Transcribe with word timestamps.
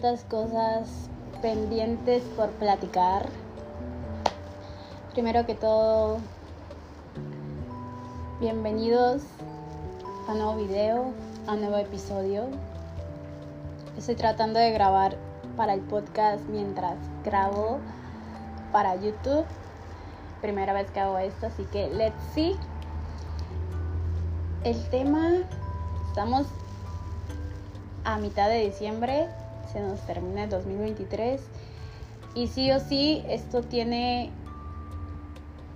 tantas 0.00 0.24
cosas 0.24 0.88
pendientes 1.42 2.22
por 2.34 2.48
platicar. 2.52 3.28
Primero 5.12 5.44
que 5.44 5.54
todo, 5.54 6.20
bienvenidos 8.40 9.22
a 10.26 10.32
un 10.32 10.38
nuevo 10.38 10.56
video, 10.56 11.12
a 11.46 11.52
un 11.52 11.60
nuevo 11.60 11.76
episodio. 11.76 12.46
Estoy 13.98 14.14
tratando 14.14 14.58
de 14.58 14.70
grabar 14.70 15.16
para 15.56 15.74
el 15.74 15.80
podcast 15.82 16.42
mientras 16.48 16.96
grabo 17.22 17.78
para 18.72 18.96
YouTube. 18.96 19.44
Primera 20.40 20.72
vez 20.72 20.90
que 20.92 21.00
hago 21.00 21.18
esto, 21.18 21.46
así 21.46 21.64
que 21.64 21.90
let's 21.90 22.14
see. 22.32 22.56
El 24.64 24.82
tema, 24.88 25.30
estamos 26.08 26.46
a 28.04 28.16
mitad 28.16 28.48
de 28.48 28.64
diciembre, 28.64 29.28
se 29.72 29.80
nos 29.80 30.00
termina 30.00 30.44
el 30.44 30.50
2023 30.50 31.40
y 32.34 32.46
sí 32.46 32.70
o 32.70 32.78
sí 32.78 33.24
esto 33.28 33.62
tiene, 33.62 34.30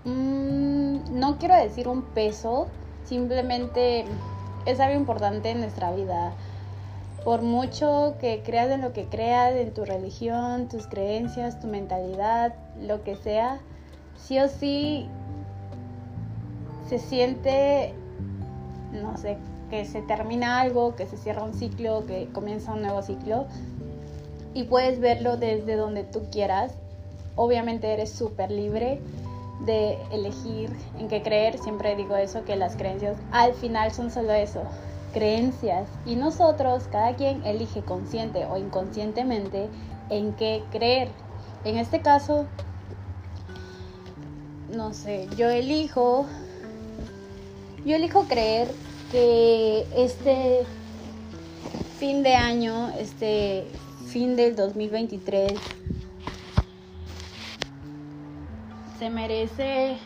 no 0.05 1.39
quiero 1.39 1.57
decir 1.57 1.89
un 1.89 2.03
peso, 2.03 2.69
simplemente 3.05 4.05
es 4.67 4.81
algo 4.81 4.97
importante 4.97 5.51
en 5.51 5.61
nuestra 5.61 5.93
vida. 5.93 6.33
Por 7.25 7.43
mucho 7.43 8.17
que 8.21 8.43
creas 8.45 8.71
en 8.71 8.83
lo 8.83 8.93
que 8.93 9.07
creas, 9.07 9.55
en 9.55 9.73
tu 9.73 9.85
religión, 9.85 10.69
tus 10.69 10.87
creencias, 10.87 11.59
tu 11.59 11.67
mentalidad, 11.67 12.55
lo 12.79 13.03
que 13.03 13.17
sea, 13.17 13.61
sí 14.17 14.39
o 14.39 14.49
sí 14.49 15.09
se 16.89 16.99
siente, 16.99 17.95
no 18.93 19.17
sé, 19.17 19.39
se 19.85 20.03
termina 20.03 20.61
algo, 20.61 20.95
que 20.95 21.07
se 21.07 21.17
cierra 21.17 21.43
un 21.43 21.55
ciclo, 21.55 22.07
que 22.07 22.29
comienza 22.33 22.73
un 22.73 22.83
nuevo 22.83 23.03
ciclo. 23.03 23.47
Y 24.55 24.65
puedes 24.65 25.01
verlo 25.01 25.37
desde 25.37 25.75
donde 25.75 26.05
tú 26.05 26.27
quieras. 26.31 26.73
Obviamente 27.35 27.93
eres 27.93 28.11
súper 28.11 28.51
libre 28.51 29.01
de 29.67 29.99
elegir 30.13 30.71
en 30.99 31.09
qué 31.09 31.23
creer. 31.23 31.59
Siempre 31.59 31.97
digo 31.97 32.17
eso, 32.17 32.45
que 32.45 32.57
las 32.57 32.77
creencias 32.77 33.17
al 33.33 33.55
final 33.55 33.93
son 33.93 34.11
solo 34.11 34.33
eso, 34.33 34.63
creencias. 35.13 35.89
Y 36.07 36.15
nosotros, 36.15 36.85
cada 36.93 37.17
quien 37.17 37.45
elige 37.45 37.83
consciente 37.83 38.47
o 38.47 38.57
inconscientemente 38.57 39.69
en 40.11 40.35
qué 40.35 40.63
creer. 40.71 41.09
En 41.65 41.79
este 41.79 42.01
caso, 42.01 42.47
no 44.75 44.93
sé, 44.93 45.29
yo 45.37 45.49
elijo, 45.49 46.27
yo 47.85 47.97
elijo 47.97 48.25
creer 48.25 48.69
que 49.15 49.87
este 49.95 50.67
fin 52.01 52.25
de 52.25 52.35
año, 52.35 52.91
este 52.99 53.65
fin 54.09 54.35
del 54.35 54.57
2023, 54.57 55.53
se 58.99 59.11
merece 59.11 59.99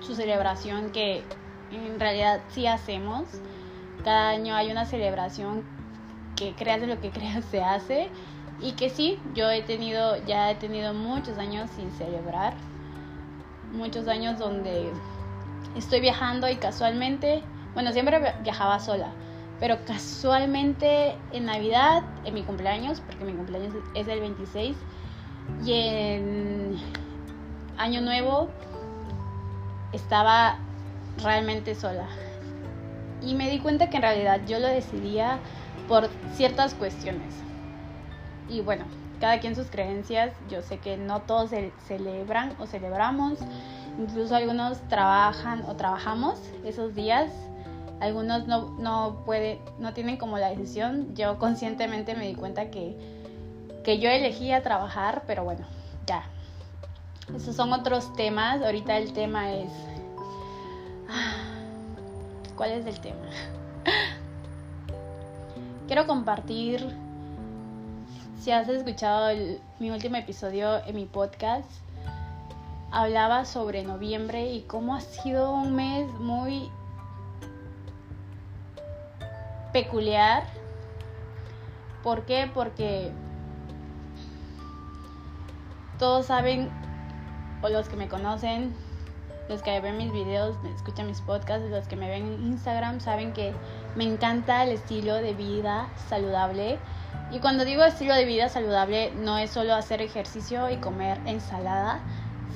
su 0.00 0.14
celebración 0.14 0.92
que 0.92 1.24
en 1.70 2.00
realidad 2.00 2.40
sí 2.54 2.66
hacemos. 2.66 3.24
Cada 4.02 4.30
año 4.30 4.54
hay 4.54 4.70
una 4.70 4.86
celebración 4.86 5.62
que 6.36 6.54
creas 6.54 6.80
de 6.80 6.86
lo 6.86 6.98
que 6.98 7.10
creas 7.16 7.44
se 7.44 7.62
hace 7.62 8.08
y 8.62 8.72
que 8.72 8.88
sí, 8.88 9.18
yo 9.34 9.50
he 9.50 9.60
tenido, 9.60 10.16
ya 10.24 10.50
he 10.50 10.54
tenido 10.54 10.94
muchos 10.94 11.36
años 11.36 11.68
sin 11.76 11.92
celebrar, 11.92 12.54
muchos 13.74 14.08
años 14.08 14.38
donde 14.38 14.90
estoy 15.76 16.00
viajando 16.00 16.48
y 16.48 16.56
casualmente 16.56 17.42
bueno, 17.76 17.92
siempre 17.92 18.18
viajaba 18.40 18.80
sola, 18.80 19.12
pero 19.60 19.84
casualmente 19.84 21.18
en 21.30 21.44
Navidad, 21.44 22.04
en 22.24 22.32
mi 22.32 22.42
cumpleaños, 22.42 23.02
porque 23.02 23.22
mi 23.26 23.34
cumpleaños 23.34 23.74
es 23.92 24.08
el 24.08 24.20
26, 24.20 24.78
y 25.62 25.72
en 25.74 26.76
Año 27.76 28.00
Nuevo 28.00 28.48
estaba 29.92 30.56
realmente 31.22 31.74
sola. 31.74 32.08
Y 33.20 33.34
me 33.34 33.50
di 33.50 33.58
cuenta 33.58 33.90
que 33.90 33.96
en 33.96 34.02
realidad 34.04 34.40
yo 34.46 34.58
lo 34.58 34.68
decidía 34.68 35.38
por 35.86 36.08
ciertas 36.32 36.72
cuestiones. 36.72 37.34
Y 38.48 38.62
bueno, 38.62 38.86
cada 39.20 39.38
quien 39.38 39.54
sus 39.54 39.66
creencias, 39.66 40.32
yo 40.48 40.62
sé 40.62 40.78
que 40.78 40.96
no 40.96 41.20
todos 41.20 41.50
celebran 41.86 42.54
o 42.58 42.66
celebramos, 42.66 43.38
incluso 43.98 44.34
algunos 44.34 44.78
trabajan 44.88 45.64
o 45.68 45.74
trabajamos 45.74 46.38
esos 46.64 46.94
días 46.94 47.30
algunos 48.00 48.46
no, 48.46 48.70
no 48.78 49.24
no 49.78 49.94
tienen 49.94 50.16
como 50.16 50.38
la 50.38 50.50
decisión. 50.50 51.14
Yo 51.14 51.38
conscientemente 51.38 52.14
me 52.14 52.26
di 52.26 52.34
cuenta 52.34 52.70
que, 52.70 52.96
que 53.84 53.98
yo 53.98 54.10
elegía 54.10 54.62
trabajar, 54.62 55.22
pero 55.26 55.44
bueno, 55.44 55.66
ya. 56.06 56.24
Esos 57.34 57.56
son 57.56 57.72
otros 57.72 58.14
temas. 58.14 58.62
Ahorita 58.62 58.98
el 58.98 59.12
tema 59.12 59.52
es... 59.52 59.70
¿Cuál 62.56 62.72
es 62.72 62.86
el 62.86 62.98
tema? 63.00 63.26
Quiero 65.86 66.06
compartir, 66.06 66.84
si 68.40 68.50
has 68.50 68.68
escuchado 68.68 69.28
mi 69.78 69.90
último 69.90 70.16
episodio 70.16 70.84
en 70.84 70.96
mi 70.96 71.04
podcast, 71.04 71.70
hablaba 72.90 73.44
sobre 73.44 73.82
noviembre 73.82 74.52
y 74.52 74.62
cómo 74.62 74.94
ha 74.94 75.00
sido 75.00 75.52
un 75.52 75.74
mes 75.76 76.08
muy 76.20 76.70
peculiar. 79.72 80.44
¿Por 82.02 82.24
qué? 82.24 82.50
Porque 82.52 83.12
todos 85.98 86.26
saben, 86.26 86.70
o 87.62 87.68
los 87.68 87.88
que 87.88 87.96
me 87.96 88.08
conocen, 88.08 88.74
los 89.48 89.62
que 89.62 89.80
ven 89.80 89.96
mis 89.96 90.12
videos, 90.12 90.56
escuchan 90.74 91.06
mis 91.06 91.20
podcasts, 91.20 91.68
los 91.70 91.86
que 91.86 91.96
me 91.96 92.08
ven 92.08 92.26
en 92.26 92.46
Instagram, 92.46 93.00
saben 93.00 93.32
que 93.32 93.52
me 93.94 94.04
encanta 94.04 94.64
el 94.64 94.70
estilo 94.70 95.14
de 95.14 95.34
vida 95.34 95.88
saludable. 96.08 96.78
Y 97.30 97.40
cuando 97.40 97.64
digo 97.64 97.84
estilo 97.84 98.14
de 98.14 98.24
vida 98.24 98.48
saludable, 98.48 99.12
no 99.12 99.38
es 99.38 99.50
solo 99.50 99.74
hacer 99.74 100.00
ejercicio 100.00 100.70
y 100.70 100.76
comer 100.76 101.18
ensalada, 101.26 102.00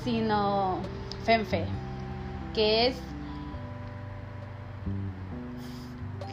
sino 0.05 0.83
FENFE, 1.25 1.67
que 2.55 2.89
es 2.89 2.97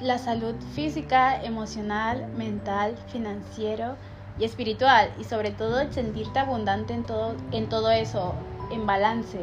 la 0.01 0.17
salud 0.17 0.55
física, 0.73 1.43
emocional, 1.43 2.27
mental, 2.35 2.97
financiero 3.11 3.97
y 4.39 4.43
espiritual 4.43 5.11
y 5.19 5.23
sobre 5.23 5.51
todo 5.51 5.79
el 5.79 5.91
sentirte 5.91 6.39
abundante 6.39 6.93
en 6.93 7.03
todo, 7.03 7.35
en 7.51 7.67
todo 7.67 7.91
eso, 7.91 8.35
en 8.71 8.85
balance, 8.85 9.39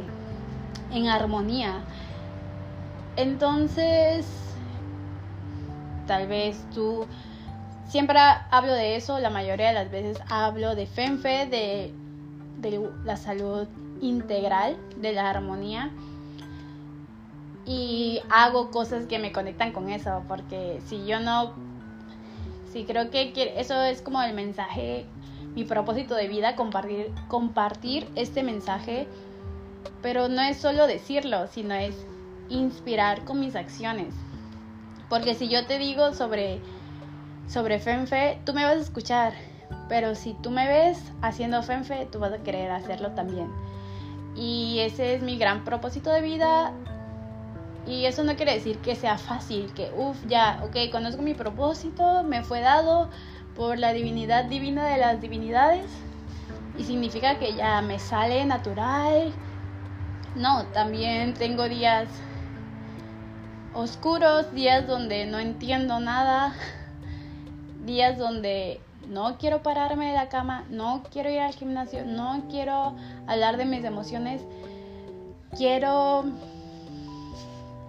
en 0.92 1.08
armonía. 1.08 1.82
Entonces, 3.16 4.26
tal 6.06 6.28
vez 6.28 6.58
tú, 6.72 7.06
siempre 7.88 8.18
hablo 8.50 8.72
de 8.72 8.96
eso, 8.96 9.18
la 9.18 9.30
mayoría 9.30 9.68
de 9.68 9.74
las 9.74 9.90
veces 9.90 10.18
hablo 10.28 10.74
de 10.74 10.86
FENFE, 10.86 11.46
de, 11.46 11.92
de 12.60 12.90
la 13.04 13.16
salud 13.16 13.66
integral, 14.04 14.76
de 14.96 15.12
la 15.12 15.30
armonía 15.30 15.90
y 17.66 18.20
hago 18.30 18.70
cosas 18.70 19.06
que 19.06 19.18
me 19.18 19.32
conectan 19.32 19.72
con 19.72 19.88
eso, 19.88 20.22
porque 20.28 20.80
si 20.86 21.06
yo 21.06 21.20
no, 21.20 21.52
si 22.72 22.84
creo 22.84 23.10
que 23.10 23.54
eso 23.56 23.82
es 23.82 24.02
como 24.02 24.22
el 24.22 24.34
mensaje, 24.34 25.06
mi 25.54 25.64
propósito 25.64 26.14
de 26.14 26.28
vida, 26.28 26.56
compartir, 26.56 27.10
compartir 27.28 28.08
este 28.16 28.42
mensaje, 28.42 29.06
pero 30.02 30.28
no 30.28 30.42
es 30.42 30.58
solo 30.58 30.86
decirlo, 30.86 31.46
sino 31.46 31.74
es 31.74 31.94
inspirar 32.50 33.24
con 33.24 33.40
mis 33.40 33.56
acciones. 33.56 34.14
Porque 35.08 35.34
si 35.34 35.48
yo 35.48 35.66
te 35.66 35.78
digo 35.78 36.12
sobre, 36.12 36.60
sobre 37.48 37.78
FENFE, 37.78 38.40
tú 38.44 38.52
me 38.52 38.64
vas 38.64 38.76
a 38.76 38.80
escuchar, 38.80 39.32
pero 39.88 40.14
si 40.14 40.34
tú 40.34 40.50
me 40.50 40.66
ves 40.66 40.98
haciendo 41.22 41.62
FENFE, 41.62 42.06
tú 42.10 42.18
vas 42.18 42.32
a 42.32 42.42
querer 42.42 42.70
hacerlo 42.70 43.12
también. 43.12 43.48
Y 44.36 44.80
ese 44.80 45.14
es 45.14 45.22
mi 45.22 45.38
gran 45.38 45.64
propósito 45.64 46.10
de 46.10 46.20
vida, 46.20 46.72
y 47.86 48.06
eso 48.06 48.24
no 48.24 48.34
quiere 48.36 48.54
decir 48.54 48.78
que 48.78 48.96
sea 48.96 49.18
fácil, 49.18 49.72
que 49.74 49.90
uff, 49.94 50.16
ya, 50.26 50.60
ok, 50.64 50.90
conozco 50.90 51.22
mi 51.22 51.34
propósito, 51.34 52.22
me 52.24 52.42
fue 52.42 52.60
dado 52.60 53.10
por 53.54 53.78
la 53.78 53.92
divinidad 53.92 54.46
divina 54.46 54.86
de 54.88 54.98
las 54.98 55.20
divinidades 55.20 55.86
y 56.78 56.84
significa 56.84 57.38
que 57.38 57.54
ya 57.54 57.82
me 57.82 57.98
sale 57.98 58.44
natural. 58.46 59.32
No, 60.34 60.66
también 60.68 61.34
tengo 61.34 61.68
días 61.68 62.08
oscuros, 63.74 64.52
días 64.54 64.86
donde 64.86 65.26
no 65.26 65.38
entiendo 65.38 66.00
nada, 66.00 66.54
días 67.84 68.16
donde 68.16 68.80
no 69.08 69.36
quiero 69.38 69.62
pararme 69.62 70.08
de 70.08 70.14
la 70.14 70.28
cama, 70.28 70.64
no 70.70 71.02
quiero 71.10 71.30
ir 71.30 71.40
al 71.40 71.54
gimnasio, 71.54 72.04
no 72.04 72.44
quiero 72.50 72.96
hablar 73.26 73.56
de 73.56 73.64
mis 73.64 73.84
emociones, 73.84 74.42
quiero 75.56 76.24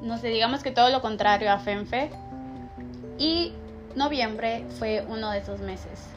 no 0.06 0.20
sé, 0.20 0.28
digamos 0.28 0.62
que 0.64 0.72
todo 0.72 0.90
lo 0.90 1.02
contrario 1.02 1.52
a 1.52 1.58
FENFE. 1.58 2.12
Y 3.18 3.54
noviembre 3.96 4.66
fue 4.78 5.06
uno 5.08 5.32
de 5.32 5.40
esos 5.40 5.60
meses. 5.60 6.08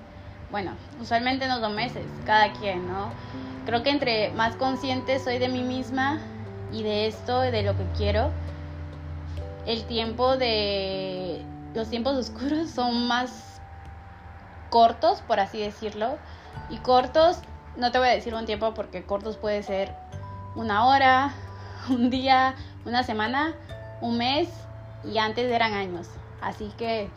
bueno, 0.50 0.72
usualmente 0.98 1.46
no 1.46 1.60
dos 1.60 1.72
meses, 1.74 2.06
cada 2.24 2.52
quien, 2.54 2.88
¿no? 2.88 3.10
Creo 3.66 3.82
que 3.82 3.90
entre 3.90 4.30
más 4.30 4.56
consciente 4.56 5.18
soy 5.18 5.38
de 5.38 5.48
mí 5.48 5.62
misma 5.62 6.18
y 6.72 6.82
de 6.82 7.06
esto, 7.06 7.40
de 7.40 7.62
lo 7.62 7.76
que 7.76 7.84
quiero, 7.96 8.30
el 9.66 9.84
tiempo 9.84 10.38
de 10.38 11.42
los 11.74 11.90
tiempos 11.90 12.16
oscuros 12.16 12.70
son 12.70 13.06
más 13.08 13.47
cortos, 14.70 15.23
por 15.23 15.41
así 15.41 15.61
decirlo. 15.61 16.19
Y 16.70 16.79
cortos, 16.79 17.38
no 17.76 17.93
te 17.93 17.99
voy 17.99 18.09
a 18.09 18.12
decir 18.12 18.35
un 18.35 18.47
tiempo 18.47 18.75
porque 18.75 19.05
cortos 19.05 19.37
puede 19.37 19.62
ser 19.62 19.94
una 20.55 20.87
hora, 20.87 21.35
un 21.88 22.11
día, 22.11 22.55
una 22.85 23.03
semana, 23.03 23.55
un 24.00 24.19
mes 24.19 24.49
y 25.05 25.19
antes 25.19 25.50
eran 25.50 25.75
años. 25.75 26.09
Así 26.41 26.73
que 26.76 27.11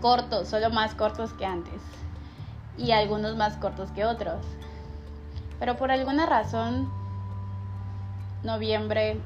cortos, 0.00 0.48
solo 0.48 0.70
más 0.70 0.94
cortos 0.94 1.32
que 1.32 1.46
antes. 1.46 1.80
Y 2.76 2.92
algunos 2.92 3.36
más 3.36 3.56
cortos 3.56 3.90
que 3.92 4.04
otros. 4.04 4.44
Pero 5.60 5.76
por 5.76 5.90
alguna 5.92 6.26
razón, 6.26 6.90
noviembre, 8.42 9.20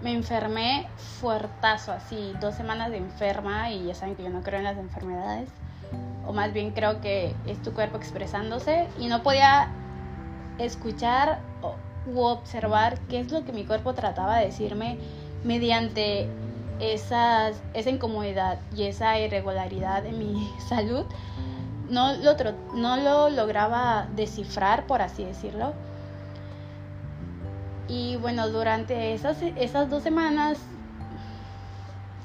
me 0.00 0.12
enfermé 0.12 0.88
fuertazo, 1.20 1.92
así, 1.92 2.34
dos 2.40 2.54
semanas 2.54 2.90
de 2.90 2.96
enferma 2.96 3.70
y 3.70 3.86
ya 3.86 3.94
saben 3.94 4.16
que 4.16 4.22
yo 4.22 4.30
no 4.30 4.42
creo 4.42 4.58
en 4.58 4.64
las 4.64 4.78
enfermedades. 4.78 5.50
O 6.26 6.32
más 6.32 6.52
bien 6.52 6.70
creo 6.70 7.00
que 7.00 7.34
es 7.46 7.60
tu 7.62 7.72
cuerpo 7.72 7.96
expresándose 7.96 8.88
y 8.98 9.08
no 9.08 9.22
podía 9.22 9.68
escuchar 10.58 11.40
u 12.06 12.20
observar 12.20 12.98
qué 13.08 13.20
es 13.20 13.30
lo 13.30 13.44
que 13.44 13.52
mi 13.52 13.64
cuerpo 13.64 13.94
trataba 13.94 14.38
de 14.38 14.46
decirme 14.46 14.98
mediante 15.44 16.28
esas, 16.78 17.62
esa 17.74 17.90
incomodidad 17.90 18.58
y 18.74 18.84
esa 18.84 19.18
irregularidad 19.18 20.02
de 20.02 20.12
mi 20.12 20.50
salud. 20.68 21.04
No 21.88 22.12
lo, 22.14 22.36
no 22.74 22.96
lo 22.96 23.30
lograba 23.30 24.06
descifrar, 24.14 24.86
por 24.86 25.02
así 25.02 25.24
decirlo. 25.24 25.74
Y 27.90 28.14
bueno, 28.14 28.48
durante 28.50 29.14
esas, 29.14 29.42
esas 29.42 29.90
dos 29.90 30.04
semanas, 30.04 30.60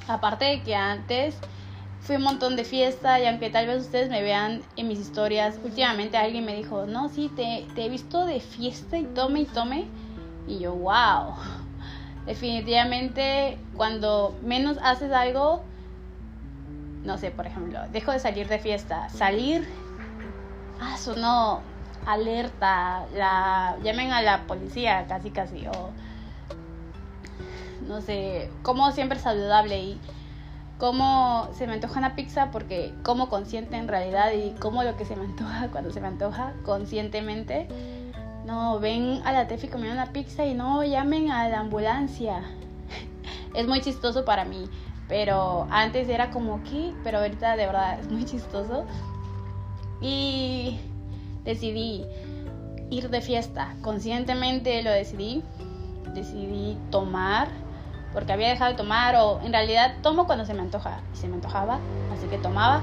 aparte 0.07 0.45
de 0.45 0.61
que 0.61 0.75
antes 0.75 1.39
fui 2.01 2.17
un 2.17 2.21
montón 2.21 2.55
de 2.55 2.63
fiesta 2.63 3.19
y 3.19 3.25
aunque 3.25 3.49
tal 3.49 3.65
vez 3.65 3.81
ustedes 3.81 4.11
me 4.11 4.21
vean 4.21 4.61
en 4.75 4.87
mis 4.87 4.99
historias, 4.99 5.59
últimamente 5.63 6.17
alguien 6.17 6.45
me 6.45 6.55
dijo, 6.55 6.85
no, 6.85 7.09
sí, 7.09 7.31
te, 7.35 7.65
te 7.73 7.85
he 7.85 7.89
visto 7.89 8.27
de 8.27 8.39
fiesta 8.41 8.99
y 8.99 9.05
tome 9.05 9.41
y 9.41 9.45
tome. 9.45 9.85
Y 10.45 10.59
yo, 10.59 10.75
wow. 10.75 11.33
Definitivamente 12.27 13.57
cuando 13.75 14.37
menos 14.43 14.77
haces 14.83 15.11
algo, 15.11 15.65
no 17.03 17.17
sé, 17.17 17.31
por 17.31 17.47
ejemplo, 17.47 17.79
dejo 17.91 18.11
de 18.11 18.19
salir 18.19 18.47
de 18.47 18.59
fiesta. 18.59 19.09
Salir, 19.09 19.67
ah, 20.79 20.95
sonó 20.95 21.74
alerta, 22.05 23.05
la, 23.15 23.77
llamen 23.83 24.11
a 24.11 24.21
la 24.21 24.47
policía 24.47 25.05
casi 25.07 25.31
casi, 25.31 25.67
no 27.87 28.01
sé, 28.01 28.49
como 28.61 28.91
siempre 28.91 29.19
saludable 29.19 29.79
y 29.79 29.99
cómo 30.77 31.47
se 31.53 31.67
me 31.67 31.73
antoja 31.73 31.99
una 31.99 32.15
pizza 32.15 32.51
porque 32.51 32.93
como 33.03 33.29
consciente 33.29 33.77
en 33.77 33.87
realidad 33.87 34.31
y 34.33 34.51
como 34.59 34.83
lo 34.83 34.97
que 34.97 35.05
se 35.05 35.15
me 35.15 35.25
antoja 35.25 35.67
cuando 35.71 35.91
se 35.91 36.01
me 36.01 36.07
antoja 36.07 36.53
conscientemente. 36.63 37.67
No, 38.45 38.79
ven 38.79 39.21
a 39.25 39.31
la 39.31 39.47
Tefi 39.47 39.67
comiendo 39.69 39.99
una 39.99 40.11
pizza 40.11 40.45
y 40.45 40.53
no 40.53 40.83
llamen 40.83 41.31
a 41.31 41.49
la 41.49 41.59
ambulancia. 41.61 42.43
es 43.55 43.67
muy 43.67 43.81
chistoso 43.81 44.23
para 44.23 44.45
mí, 44.45 44.69
pero 45.07 45.67
antes 45.71 46.07
era 46.09 46.29
como 46.29 46.61
que, 46.63 46.93
pero 47.03 47.19
ahorita 47.19 47.55
de 47.55 47.65
verdad 47.65 47.99
es 47.99 48.07
muy 48.11 48.23
chistoso. 48.23 48.85
Y 49.99 50.79
decidí 51.45 52.05
ir 52.89 53.09
de 53.09 53.21
fiesta, 53.21 53.75
conscientemente 53.81 54.83
lo 54.83 54.91
decidí. 54.91 55.43
Decidí 56.13 56.77
tomar 56.91 57.47
porque 58.15 58.31
había 58.31 58.47
dejado 58.47 58.71
de 58.71 58.77
tomar 58.77 59.15
o 59.17 59.41
en 59.43 59.51
realidad 59.51 59.95
tomo 60.01 60.25
cuando 60.25 60.45
se 60.45 60.53
me 60.53 60.61
antoja 60.61 61.01
y 61.13 61.17
se 61.17 61.27
me 61.27 61.35
antojaba, 61.35 61.79
así 62.13 62.27
que 62.27 62.37
tomaba. 62.37 62.81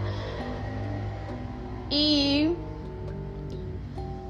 Y 1.88 2.54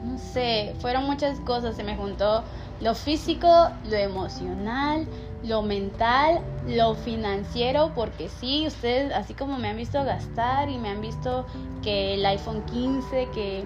no 0.04 0.16
sé, 0.16 0.76
fueron 0.78 1.04
muchas 1.04 1.40
cosas, 1.40 1.74
se 1.74 1.82
me 1.82 1.96
juntó 1.96 2.44
lo 2.80 2.94
físico, 2.94 3.48
lo 3.84 3.96
emocional, 3.96 5.08
lo 5.42 5.62
mental, 5.62 6.40
lo 6.68 6.94
financiero, 6.94 7.90
porque 7.96 8.28
sí, 8.28 8.64
ustedes 8.68 9.12
así 9.12 9.34
como 9.34 9.58
me 9.58 9.68
han 9.68 9.76
visto 9.76 10.04
gastar 10.04 10.68
y 10.70 10.78
me 10.78 10.88
han 10.88 11.00
visto 11.00 11.46
que 11.82 12.14
el 12.14 12.24
iPhone 12.24 12.64
15, 12.66 13.28
que 13.34 13.64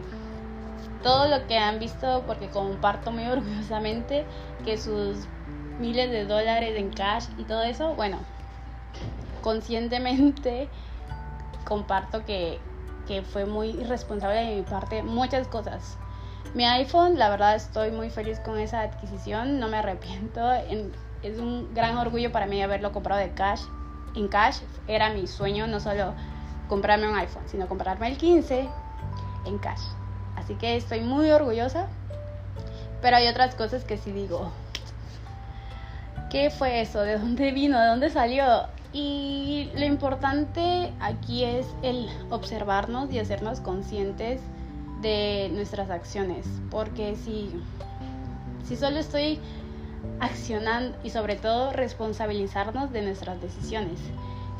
todo 1.06 1.28
lo 1.28 1.46
que 1.46 1.56
han 1.56 1.78
visto, 1.78 2.24
porque 2.26 2.48
comparto 2.48 3.12
muy 3.12 3.26
orgullosamente 3.28 4.26
que 4.64 4.76
sus 4.76 5.28
miles 5.78 6.10
de 6.10 6.24
dólares 6.24 6.74
en 6.76 6.90
cash 6.90 7.26
y 7.38 7.44
todo 7.44 7.62
eso, 7.62 7.94
bueno, 7.94 8.18
conscientemente 9.40 10.68
comparto 11.64 12.24
que, 12.24 12.60
fue 13.32 13.46
muy 13.46 13.68
irresponsable 13.68 14.34
de 14.34 14.56
mi 14.56 14.62
parte 14.62 15.04
muchas 15.04 15.46
cosas. 15.46 15.96
Mi 16.54 16.64
iPhone, 16.64 17.16
la 17.16 17.30
verdad 17.30 17.54
estoy 17.54 17.92
muy 17.92 18.10
feliz 18.10 18.40
con 18.40 18.58
esa 18.58 18.80
adquisición, 18.80 19.60
no 19.60 19.68
me 19.68 19.76
arrepiento, 19.76 20.40
es 21.22 21.38
un 21.38 21.72
gran 21.72 21.96
orgullo 21.98 22.32
para 22.32 22.46
mí 22.46 22.60
haberlo 22.60 22.90
comprado 22.90 23.20
de 23.20 23.30
cash. 23.30 23.62
En 24.16 24.26
cash 24.26 24.58
era 24.88 25.10
mi 25.10 25.28
sueño 25.28 25.68
no 25.68 25.78
solo 25.78 26.14
comprarme 26.68 27.08
un 27.08 27.14
iPhone, 27.14 27.44
sino 27.46 27.68
comprarme 27.68 28.08
el 28.08 28.16
15 28.16 28.68
en 29.44 29.58
cash. 29.58 29.82
Así 30.46 30.54
que 30.54 30.76
estoy 30.76 31.00
muy 31.00 31.28
orgullosa, 31.30 31.88
pero 33.02 33.16
hay 33.16 33.26
otras 33.26 33.56
cosas 33.56 33.84
que 33.84 33.98
sí 33.98 34.12
digo, 34.12 34.52
¿Qué 36.30 36.50
fue 36.50 36.82
eso? 36.82 37.00
¿De 37.00 37.18
dónde 37.18 37.50
vino? 37.50 37.80
¿De 37.80 37.88
dónde 37.88 38.10
salió? 38.10 38.44
Y 38.92 39.72
lo 39.74 39.84
importante 39.86 40.92
aquí 41.00 41.42
es 41.42 41.66
el 41.82 42.08
observarnos 42.30 43.12
y 43.12 43.18
hacernos 43.18 43.58
conscientes 43.58 44.40
de 45.02 45.50
nuestras 45.52 45.90
acciones. 45.90 46.46
Porque 46.70 47.16
si, 47.16 47.60
si 48.64 48.76
solo 48.76 48.98
estoy 48.98 49.40
accionando 50.20 50.96
y 51.02 51.10
sobre 51.10 51.34
todo 51.34 51.72
responsabilizarnos 51.72 52.92
de 52.92 53.02
nuestras 53.02 53.40
decisiones. 53.40 53.98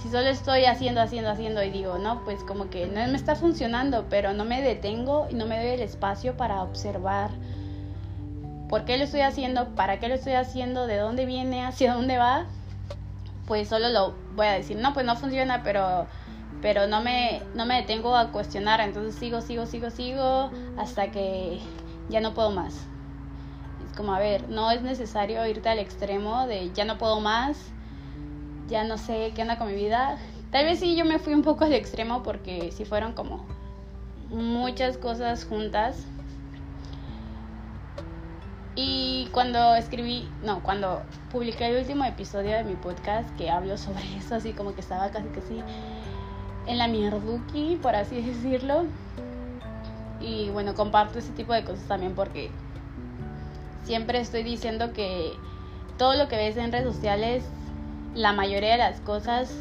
Si 0.03 0.11
solo 0.11 0.29
estoy 0.29 0.65
haciendo, 0.67 1.01
haciendo, 1.01 1.31
haciendo 1.31 1.63
y 1.63 1.71
digo, 1.71 1.99
no, 1.99 2.23
pues 2.25 2.45
como 2.45 2.71
que 2.71 2.87
no 2.87 3.07
me 3.09 3.17
está 3.17 3.35
funcionando, 3.35 4.07
pero 4.09 4.35
no 4.35 4.45
me 4.45 4.63
detengo 4.63 5.27
y 5.31 5.35
no 5.35 5.47
me 5.47 5.59
doy 5.59 5.75
el 5.75 5.81
espacio 5.81 6.37
para 6.37 6.63
observar 6.63 7.31
por 8.69 8.85
qué 8.85 8.99
lo 8.99 9.05
estoy 9.05 9.21
haciendo, 9.21 9.75
para 9.75 9.99
qué 9.99 10.09
lo 10.09 10.15
estoy 10.15 10.35
haciendo, 10.35 10.87
de 10.87 10.99
dónde 10.99 11.25
viene, 11.25 11.65
hacia 11.65 11.95
dónde 11.95 12.19
va, 12.19 12.47
pues 13.47 13.69
solo 13.69 13.89
lo 13.89 14.15
voy 14.35 14.47
a 14.47 14.53
decir, 14.53 14.77
no, 14.77 14.93
pues 14.93 15.07
no 15.07 15.17
funciona, 15.17 15.63
pero, 15.63 16.07
pero 16.61 16.87
no, 16.87 17.01
me, 17.01 17.43
no 17.55 17.65
me 17.65 17.77
detengo 17.77 18.17
a 18.17 18.33
cuestionar, 18.33 18.81
entonces 18.81 19.15
sigo, 19.15 19.41
sigo, 19.41 19.67
sigo, 19.67 19.91
sigo, 19.91 20.51
hasta 20.77 21.11
que 21.11 21.61
ya 22.09 22.21
no 22.21 22.35
puedo 22.35 22.51
más. 22.51 22.75
Es 23.85 23.97
como, 23.97 24.13
a 24.13 24.19
ver, 24.19 24.49
no 24.49 24.71
es 24.71 24.83
necesario 24.83 25.47
irte 25.47 25.69
al 25.69 25.79
extremo 25.79 26.47
de 26.47 26.73
ya 26.73 26.85
no 26.85 26.99
puedo 26.99 27.21
más, 27.21 27.57
ya 28.69 28.85
no 28.85 28.99
sé 28.99 29.33
qué 29.35 29.43
anda 29.43 29.59
con 29.59 29.69
mi 29.69 29.75
vida. 29.75 30.19
Tal 30.51 30.65
vez 30.65 30.81
sí 30.81 30.97
yo 30.97 31.05
me 31.05 31.19
fui 31.19 31.35
un 31.35 31.43
poco 31.43 31.65
al 31.65 31.73
extremo 31.73 32.23
porque 32.23 32.73
sí 32.73 32.85
fueron 32.85 33.13
como 33.13 33.47
muchas 34.31 34.99
cosas 34.99 35.45
juntas 35.45 36.07
y 38.79 39.29
cuando 39.33 39.75
escribí, 39.75 40.29
no, 40.43 40.63
cuando 40.63 41.03
publiqué 41.31 41.67
el 41.67 41.79
último 41.79 42.05
episodio 42.05 42.55
de 42.57 42.63
mi 42.63 42.75
podcast 42.75 43.35
que 43.37 43.49
hablo 43.49 43.79
sobre 43.79 44.05
eso, 44.19 44.35
así 44.35 44.53
como 44.53 44.75
que 44.75 44.83
estaba 44.83 45.11
casi 45.11 45.29
casi 45.29 45.63
en 46.67 46.79
la 46.79 46.87
mierduki, 46.87 47.79
por 47.81 47.97
así 47.97 48.21
decirlo. 48.21 48.85
Y 50.21 50.51
bueno, 50.51 50.75
comparto 50.75 51.19
ese 51.19 51.33
tipo 51.33 51.55
de 51.55 51.65
cosas 51.65 51.87
también 51.89 52.15
porque 52.15 52.51
siempre 53.85 54.21
estoy 54.21 54.43
diciendo 54.43 54.93
que 54.93 55.33
todo 55.97 56.15
lo 56.15 56.29
que 56.29 56.37
ves 56.37 56.59
en 56.59 56.71
redes 56.71 56.93
sociales, 56.93 57.45
la 58.17 58.33
mayoría 58.33 58.73
de 58.73 58.79
las 58.79 59.01
cosas 59.01 59.55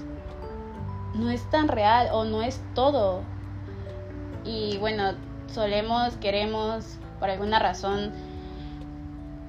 no 1.13 1.29
es 1.29 1.47
tan 1.49 1.67
real 1.67 2.07
o 2.13 2.23
no 2.23 2.41
es 2.41 2.59
todo. 2.73 3.21
Y 4.45 4.77
bueno, 4.77 5.11
solemos, 5.53 6.15
queremos, 6.17 6.97
por 7.19 7.29
alguna 7.29 7.59
razón, 7.59 8.11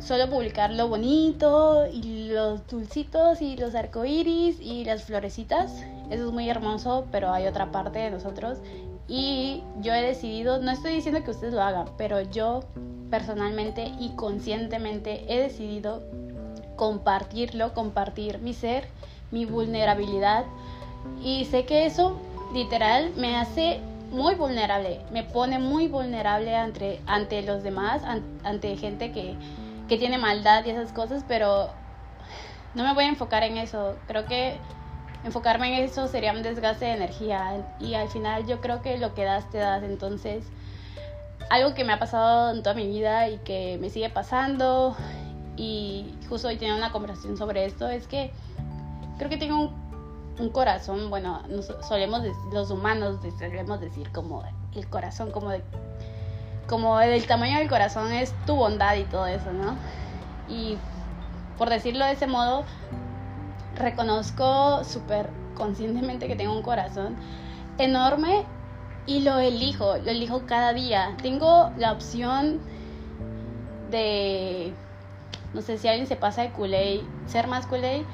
solo 0.00 0.28
publicar 0.28 0.72
lo 0.72 0.88
bonito 0.88 1.86
y 1.92 2.28
los 2.30 2.66
dulcitos 2.66 3.40
y 3.40 3.56
los 3.56 3.74
arcoíris 3.74 4.60
y 4.60 4.84
las 4.84 5.04
florecitas. 5.04 5.72
Eso 6.10 6.26
es 6.26 6.32
muy 6.32 6.50
hermoso, 6.50 7.06
pero 7.12 7.32
hay 7.32 7.46
otra 7.46 7.70
parte 7.70 8.00
de 8.00 8.10
nosotros. 8.10 8.58
Y 9.08 9.62
yo 9.82 9.94
he 9.94 10.02
decidido, 10.02 10.58
no 10.58 10.72
estoy 10.72 10.94
diciendo 10.94 11.22
que 11.22 11.30
ustedes 11.30 11.54
lo 11.54 11.62
hagan, 11.62 11.86
pero 11.96 12.22
yo 12.22 12.64
personalmente 13.08 13.92
y 14.00 14.10
conscientemente 14.16 15.24
he 15.32 15.40
decidido 15.40 16.02
compartirlo, 16.76 17.74
compartir 17.74 18.38
mi 18.38 18.54
ser, 18.54 18.86
mi 19.30 19.44
vulnerabilidad. 19.44 20.44
Y 21.22 21.44
sé 21.46 21.64
que 21.64 21.86
eso 21.86 22.20
literal 22.52 23.12
me 23.16 23.36
hace 23.36 23.80
muy 24.10 24.34
vulnerable, 24.34 25.00
me 25.10 25.24
pone 25.24 25.58
muy 25.58 25.88
vulnerable 25.88 26.54
ante, 26.54 27.00
ante 27.06 27.42
los 27.42 27.62
demás, 27.62 28.02
ante 28.44 28.76
gente 28.76 29.12
que, 29.12 29.34
que 29.88 29.98
tiene 29.98 30.18
maldad 30.18 30.64
y 30.64 30.70
esas 30.70 30.92
cosas, 30.92 31.24
pero 31.26 31.70
no 32.74 32.84
me 32.84 32.94
voy 32.94 33.04
a 33.04 33.08
enfocar 33.08 33.42
en 33.42 33.56
eso. 33.56 33.96
Creo 34.06 34.26
que 34.26 34.58
enfocarme 35.24 35.76
en 35.76 35.84
eso 35.84 36.06
sería 36.06 36.32
un 36.32 36.42
desgaste 36.42 36.84
de 36.84 36.92
energía 36.92 37.66
y 37.80 37.94
al 37.94 38.08
final 38.08 38.46
yo 38.46 38.60
creo 38.60 38.82
que 38.82 38.98
lo 38.98 39.14
que 39.14 39.24
das 39.24 39.50
te 39.50 39.58
das. 39.58 39.82
Entonces, 39.82 40.44
algo 41.50 41.74
que 41.74 41.84
me 41.84 41.92
ha 41.92 41.98
pasado 41.98 42.52
en 42.54 42.62
toda 42.62 42.74
mi 42.74 42.86
vida 42.86 43.28
y 43.28 43.38
que 43.38 43.78
me 43.80 43.90
sigue 43.90 44.10
pasando 44.10 44.96
y 45.56 46.14
justo 46.28 46.48
hoy 46.48 46.56
tenía 46.56 46.74
una 46.74 46.92
conversación 46.92 47.36
sobre 47.36 47.64
esto 47.64 47.88
es 47.88 48.06
que 48.06 48.30
creo 49.18 49.30
que 49.30 49.36
tengo 49.36 49.72
un, 50.38 50.50
corazón, 50.50 51.08
bueno, 51.08 51.42
solemos 51.88 52.22
los 52.52 52.70
humanos 52.70 53.18
solemos 53.38 53.80
decir 53.80 54.10
como 54.12 54.44
el 54.74 54.86
corazón 54.88 55.30
como 55.30 55.50
de 55.50 55.62
como 56.66 57.00
el 57.00 57.26
tamaño 57.26 57.58
del 57.58 57.68
corazón 57.68 58.12
es 58.12 58.34
tu 58.44 58.56
bondad 58.56 58.96
y 58.96 59.04
todo 59.04 59.26
eso, 59.26 59.52
¿no? 59.52 59.76
Y 60.48 60.76
por 61.56 61.70
decirlo 61.70 62.04
de 62.04 62.12
ese 62.12 62.26
modo, 62.26 62.64
reconozco 63.76 64.84
súper 64.84 65.30
conscientemente 65.54 66.26
que 66.26 66.36
tengo 66.36 66.52
un 66.52 66.62
corazón 66.62 67.16
enorme 67.78 68.44
y 69.06 69.20
lo 69.20 69.38
elijo, 69.38 69.96
lo 69.98 70.10
elijo 70.10 70.42
cada 70.46 70.72
día. 70.72 71.16
Tengo 71.22 71.70
la 71.78 71.92
opción 71.92 72.60
de, 73.90 74.74
no 75.56 75.62
sé 75.62 75.78
si 75.78 75.88
alguien 75.88 76.06
se 76.06 76.16
pasa 76.16 76.42
de 76.42 76.50
culé, 76.50 77.00
ser 77.26 77.48
más 77.48 77.66
culé, 77.66 78.04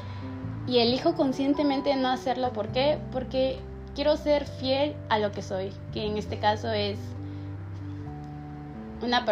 y 0.69 0.79
elijo 0.79 1.17
conscientemente 1.17 1.95
no 1.97 2.09
hacerlo. 2.09 2.53
¿Por 2.53 2.69
qué? 2.69 2.99
Porque 3.11 3.59
quiero 3.97 4.17
ser 4.17 4.47
fiel 4.47 4.95
a 5.11 5.19
lo 5.19 5.33
que 5.33 5.43
soy, 5.43 5.73
que 5.93 6.07
en 6.07 6.17
este 6.17 6.39
caso 6.39 6.71
es 6.71 7.01
una, 9.03 9.27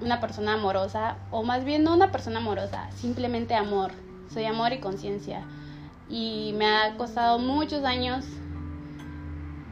una 0.00 0.20
persona 0.20 0.54
amorosa, 0.54 1.14
o 1.30 1.44
más 1.44 1.64
bien 1.64 1.84
no 1.84 1.94
una 1.94 2.10
persona 2.10 2.38
amorosa, 2.38 2.90
simplemente 2.96 3.54
amor. 3.54 3.92
Soy 4.34 4.44
amor 4.44 4.72
y 4.72 4.80
conciencia. 4.80 5.44
Y 6.10 6.54
me 6.56 6.66
ha 6.66 6.96
costado 6.96 7.38
muchos 7.38 7.84
años 7.84 8.24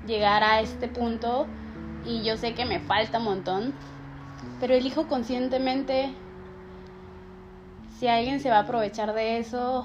llegar 0.06 0.44
a 0.44 0.60
este 0.60 0.86
punto 0.86 1.48
y 2.06 2.22
yo 2.22 2.36
sé 2.36 2.54
que 2.54 2.64
me 2.64 2.78
falta 2.78 3.18
un 3.18 3.24
montón, 3.24 3.74
pero 4.60 4.74
elijo 4.74 5.08
conscientemente 5.08 6.14
si 8.00 8.08
alguien 8.08 8.40
se 8.40 8.48
va 8.48 8.56
a 8.56 8.60
aprovechar 8.60 9.12
de 9.12 9.36
eso, 9.36 9.84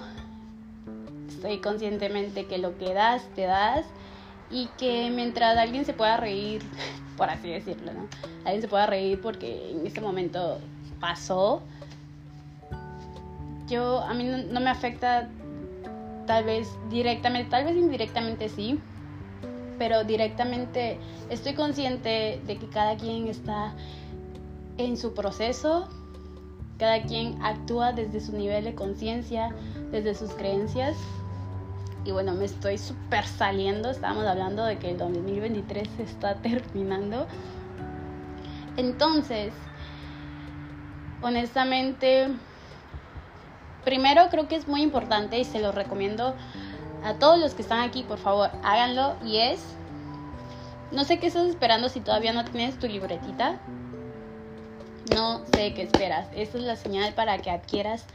estoy 1.27 1.59
conscientemente 1.59 2.45
que 2.45 2.57
lo 2.57 2.77
que 2.77 2.93
das, 2.93 3.27
te 3.35 3.41
das 3.41 3.85
y 4.49 4.67
que 4.77 5.11
mientras 5.13 5.57
alguien 5.57 5.83
se 5.83 5.91
pueda 5.93 6.15
reír, 6.15 6.63
por 7.17 7.29
así 7.29 7.49
decirlo, 7.49 7.91
¿no? 7.91 8.07
Alguien 8.45 8.61
se 8.61 8.69
pueda 8.69 8.85
reír 8.85 9.19
porque 9.19 9.71
en 9.71 9.85
este 9.85 9.99
momento 9.99 10.61
pasó, 11.01 11.61
yo 13.67 13.99
a 13.99 14.13
mí 14.13 14.23
no, 14.23 14.61
me 14.61 14.69
afecta 14.69 15.29
tal 16.25 16.45
vez 16.45 16.69
directamente, 16.89 17.49
tal 17.49 17.65
vez 17.65 17.75
indirectamente 17.75 18.47
sí, 18.47 18.79
pero 19.77 20.05
directamente 20.05 20.99
estoy 21.29 21.53
consciente 21.53 22.41
de 22.45 22.57
que 22.57 22.69
cada 22.69 22.95
quien 22.95 23.27
está 23.27 23.73
en 24.77 24.95
su 24.95 25.13
proceso, 25.13 25.89
cada 26.77 27.01
quien 27.03 27.41
actúa 27.41 27.93
desde 27.93 28.19
su 28.19 28.33
nivel 28.33 28.63
de 28.65 28.75
conciencia, 28.75 29.53
desde 29.91 30.15
sus 30.15 30.31
creencias. 30.31 30.95
Y 32.03 32.11
bueno, 32.11 32.33
me 32.33 32.45
estoy 32.45 32.77
súper 32.77 33.25
saliendo, 33.25 33.89
estábamos 33.89 34.25
hablando 34.25 34.63
de 34.63 34.77
que 34.77 34.91
el 34.91 34.97
2023 34.97 35.89
se 35.97 36.03
está 36.03 36.35
terminando. 36.41 37.27
Entonces, 38.77 39.53
honestamente, 41.21 42.27
primero 43.83 44.27
creo 44.29 44.47
que 44.47 44.55
es 44.55 44.67
muy 44.67 44.81
importante 44.81 45.39
y 45.39 45.45
se 45.45 45.59
lo 45.59 45.71
recomiendo 45.71 46.35
a 47.03 47.13
todos 47.13 47.39
los 47.39 47.53
que 47.53 47.61
están 47.61 47.79
aquí, 47.79 48.03
por 48.03 48.17
favor, 48.17 48.49
háganlo. 48.63 49.15
Y 49.23 49.37
es, 49.37 49.63
no 50.91 51.03
sé 51.05 51.19
qué 51.19 51.27
estás 51.27 51.47
esperando 51.47 51.87
si 51.87 52.01
todavía 52.01 52.33
no 52.33 52.43
tienes 52.43 52.77
tu 52.77 52.87
libretita. 52.87 53.59
No 55.13 55.45
sé 55.53 55.73
qué 55.73 55.83
esperas. 55.83 56.27
Esta 56.35 56.57
es 56.57 56.63
la 56.63 56.75
señal 56.75 57.13
para 57.13 57.37
que 57.37 57.51
adquieras 57.51 58.05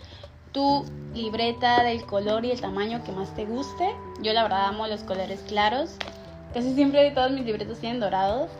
tu 0.52 0.84
libreta 1.14 1.82
del 1.84 2.04
color 2.04 2.44
y 2.44 2.50
el 2.50 2.60
tamaño 2.60 3.04
que 3.04 3.12
más 3.12 3.34
te 3.34 3.44
guste. 3.44 3.94
Yo 4.20 4.32
la 4.32 4.42
verdad 4.42 4.66
amo 4.66 4.86
los 4.86 5.02
colores 5.04 5.40
claros. 5.46 5.96
Casi 6.52 6.74
siempre 6.74 7.10
todos 7.12 7.30
mis 7.30 7.44
libretos 7.44 7.78
tienen 7.78 8.00
dorados. 8.00 8.50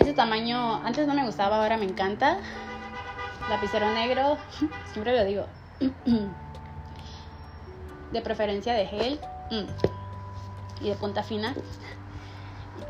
Ese 0.00 0.12
tamaño 0.12 0.76
antes 0.84 1.06
no 1.06 1.14
me 1.14 1.24
gustaba, 1.24 1.62
ahora 1.62 1.76
me 1.76 1.84
encanta. 1.84 2.38
Lapicero 3.48 3.90
negro, 3.92 4.36
siempre 4.92 5.16
lo 5.16 5.24
digo. 5.24 5.46
De 8.12 8.20
preferencia 8.20 8.74
de 8.74 8.86
gel. 8.86 9.20
Mm. 9.50 10.84
Y 10.84 10.88
de 10.88 10.94
punta 10.96 11.22
fina. 11.22 11.54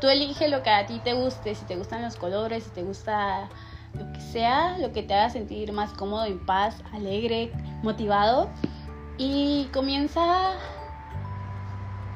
Tú 0.01 0.07
elige 0.07 0.47
lo 0.49 0.63
que 0.63 0.69
a 0.69 0.85
ti 0.85 0.99
te 1.03 1.13
guste, 1.13 1.55
si 1.55 1.65
te 1.65 1.75
gustan 1.75 2.01
los 2.01 2.15
colores, 2.15 2.63
si 2.63 2.69
te 2.71 2.83
gusta 2.83 3.47
lo 3.97 4.11
que 4.13 4.19
sea, 4.19 4.77
lo 4.77 4.91
que 4.91 5.03
te 5.03 5.13
haga 5.13 5.29
sentir 5.29 5.71
más 5.71 5.91
cómodo, 5.93 6.25
en 6.25 6.45
paz, 6.45 6.81
alegre, 6.93 7.51
motivado. 7.83 8.49
Y 9.17 9.69
comienza 9.73 10.53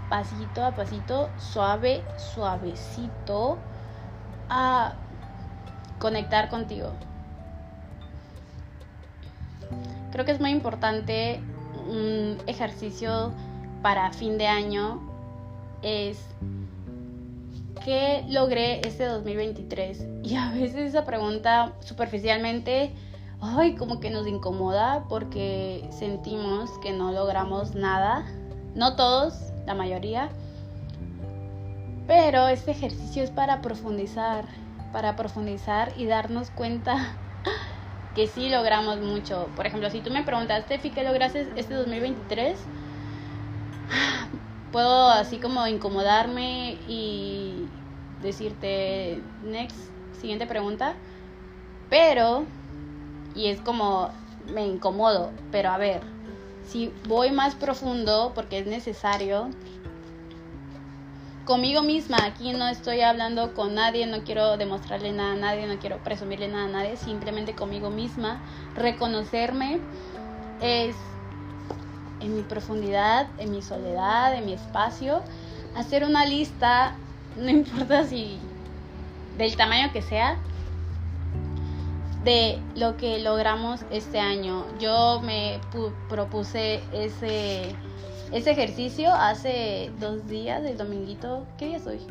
pasito 0.10 0.66
a 0.66 0.72
pasito, 0.72 1.30
suave, 1.38 2.04
suavecito, 2.18 3.58
a 4.50 4.94
conectar 6.00 6.50
contigo. 6.50 6.92
Creo 10.12 10.26
que 10.26 10.32
es 10.32 10.40
muy 10.40 10.50
importante 10.50 11.40
un 11.88 12.38
ejercicio 12.48 13.32
para 13.82 14.12
fin 14.12 14.38
de 14.38 14.48
año 14.48 15.00
es 15.82 16.20
¿qué 17.84 18.26
logré 18.30 18.82
este 18.88 19.06
2023? 19.06 20.08
Y 20.24 20.36
a 20.36 20.52
veces 20.52 20.90
esa 20.90 21.06
pregunta 21.06 21.74
superficialmente, 21.80 22.92
ay, 23.42 23.76
como 23.76 24.00
que 24.00 24.10
nos 24.10 24.28
incomoda 24.28 25.06
porque 25.10 25.88
sentimos 25.92 26.70
que 26.80 26.92
no 26.92 27.12
logramos 27.12 27.76
nada. 27.76 28.26
No 28.76 28.96
todos, 28.96 29.34
la 29.66 29.76
mayoría. 29.76 30.30
Pero 32.08 32.48
este 32.48 32.72
ejercicio 32.72 33.24
es 33.24 33.32
para 33.32 33.62
profundizar, 33.62 34.46
para 34.92 35.16
profundizar 35.16 35.94
y 35.98 36.06
darnos 36.06 36.50
cuenta 36.50 37.18
que 38.16 38.28
sí 38.28 38.50
logramos 38.50 39.00
mucho. 39.00 39.52
Por 39.56 39.68
ejemplo, 39.68 39.90
si 39.90 40.02
tú 40.02 40.12
me 40.12 40.24
preguntaste, 40.24 40.80
¿qué 40.80 41.04
lograste 41.04 41.54
este 41.56 41.74
2023? 41.74 42.60
puedo 44.72 45.10
así 45.10 45.40
como 45.40 45.66
incomodarme 45.68 46.78
y 46.88 47.59
decirte, 48.22 49.24
next, 49.44 49.78
siguiente 50.20 50.46
pregunta, 50.46 50.96
pero, 51.90 52.46
y 53.34 53.48
es 53.48 53.60
como, 53.62 54.10
me 54.54 54.66
incomodo, 54.66 55.34
pero 55.52 55.70
a 55.70 55.78
ver, 55.78 56.02
si 56.66 56.94
voy 57.08 57.32
más 57.32 57.56
profundo, 57.56 58.34
porque 58.36 58.60
es 58.60 58.68
necesario, 58.68 59.50
conmigo 61.46 61.82
misma, 61.82 62.18
aquí 62.26 62.54
no 62.54 62.68
estoy 62.68 63.02
hablando 63.02 63.56
con 63.56 63.74
nadie, 63.74 64.06
no 64.06 64.24
quiero 64.24 64.56
demostrarle 64.58 65.12
nada 65.12 65.34
a 65.34 65.36
nadie, 65.36 65.66
no 65.66 65.80
quiero 65.80 65.98
presumirle 66.04 66.48
nada 66.48 66.66
a 66.66 66.68
nadie, 66.68 66.96
simplemente 66.96 67.56
conmigo 67.56 67.90
misma, 67.90 68.44
reconocerme 68.76 69.82
es 70.60 70.96
en 72.20 72.36
mi 72.36 72.44
profundidad, 72.44 73.28
en 73.38 73.50
mi 73.50 73.62
soledad, 73.62 74.36
en 74.36 74.46
mi 74.46 74.54
espacio, 74.54 75.24
hacer 75.74 76.04
una 76.04 76.26
lista, 76.26 77.00
no 77.42 77.50
importa 77.50 78.06
si 78.06 78.40
del 79.38 79.56
tamaño 79.56 79.92
que 79.94 80.02
sea, 80.02 80.38
de 82.24 82.62
lo 82.76 82.98
que 82.98 83.20
logramos 83.20 83.82
este 83.92 84.20
año. 84.20 84.66
Yo 84.80 85.22
me 85.24 85.62
propuse 86.10 86.84
ese, 86.92 87.76
ese 88.32 88.52
ejercicio 88.52 89.14
hace 89.14 89.92
dos 90.00 90.28
días, 90.28 90.64
el 90.66 90.78
dominguito, 90.78 91.46
¿qué 91.58 91.68
día 91.68 91.78
es 91.78 91.88
hoy? 91.88 92.02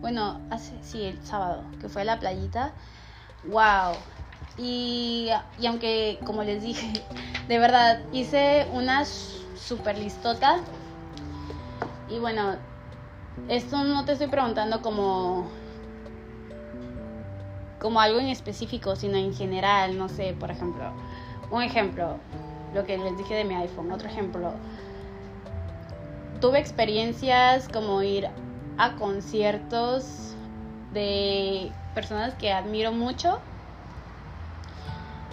Bueno, 0.00 0.40
hace, 0.50 0.72
sí, 0.82 1.04
el 1.04 1.24
sábado, 1.24 1.62
que 1.80 1.88
fue 1.88 2.02
a 2.02 2.04
la 2.04 2.18
playita. 2.18 2.72
¡Wow! 3.44 3.94
Y, 4.58 5.30
y 5.58 5.66
aunque, 5.66 6.18
como 6.26 6.42
les 6.42 6.62
dije, 6.62 6.92
de 7.48 7.58
verdad, 7.58 8.00
hice 8.12 8.66
una 8.72 9.04
super 9.04 9.96
listota. 9.96 10.58
Y 12.08 12.18
bueno, 12.18 12.56
esto 13.48 13.84
no 13.84 14.04
te 14.04 14.12
estoy 14.12 14.28
preguntando 14.28 14.82
como 14.82 15.50
como 17.84 18.00
algo 18.00 18.18
en 18.18 18.28
específico, 18.28 18.96
sino 18.96 19.18
en 19.18 19.34
general, 19.34 19.98
no 19.98 20.08
sé, 20.08 20.34
por 20.40 20.50
ejemplo, 20.50 20.90
un 21.50 21.62
ejemplo, 21.62 22.16
lo 22.72 22.86
que 22.86 22.96
les 22.96 23.18
dije 23.18 23.34
de 23.34 23.44
mi 23.44 23.54
iPhone, 23.56 23.92
otro 23.92 24.08
ejemplo. 24.08 24.54
Tuve 26.40 26.60
experiencias 26.60 27.68
como 27.68 28.02
ir 28.02 28.30
a 28.78 28.96
conciertos 28.96 30.34
de 30.92 31.74
personas 31.92 32.34
que 32.36 32.52
admiro 32.52 32.90
mucho 32.90 33.42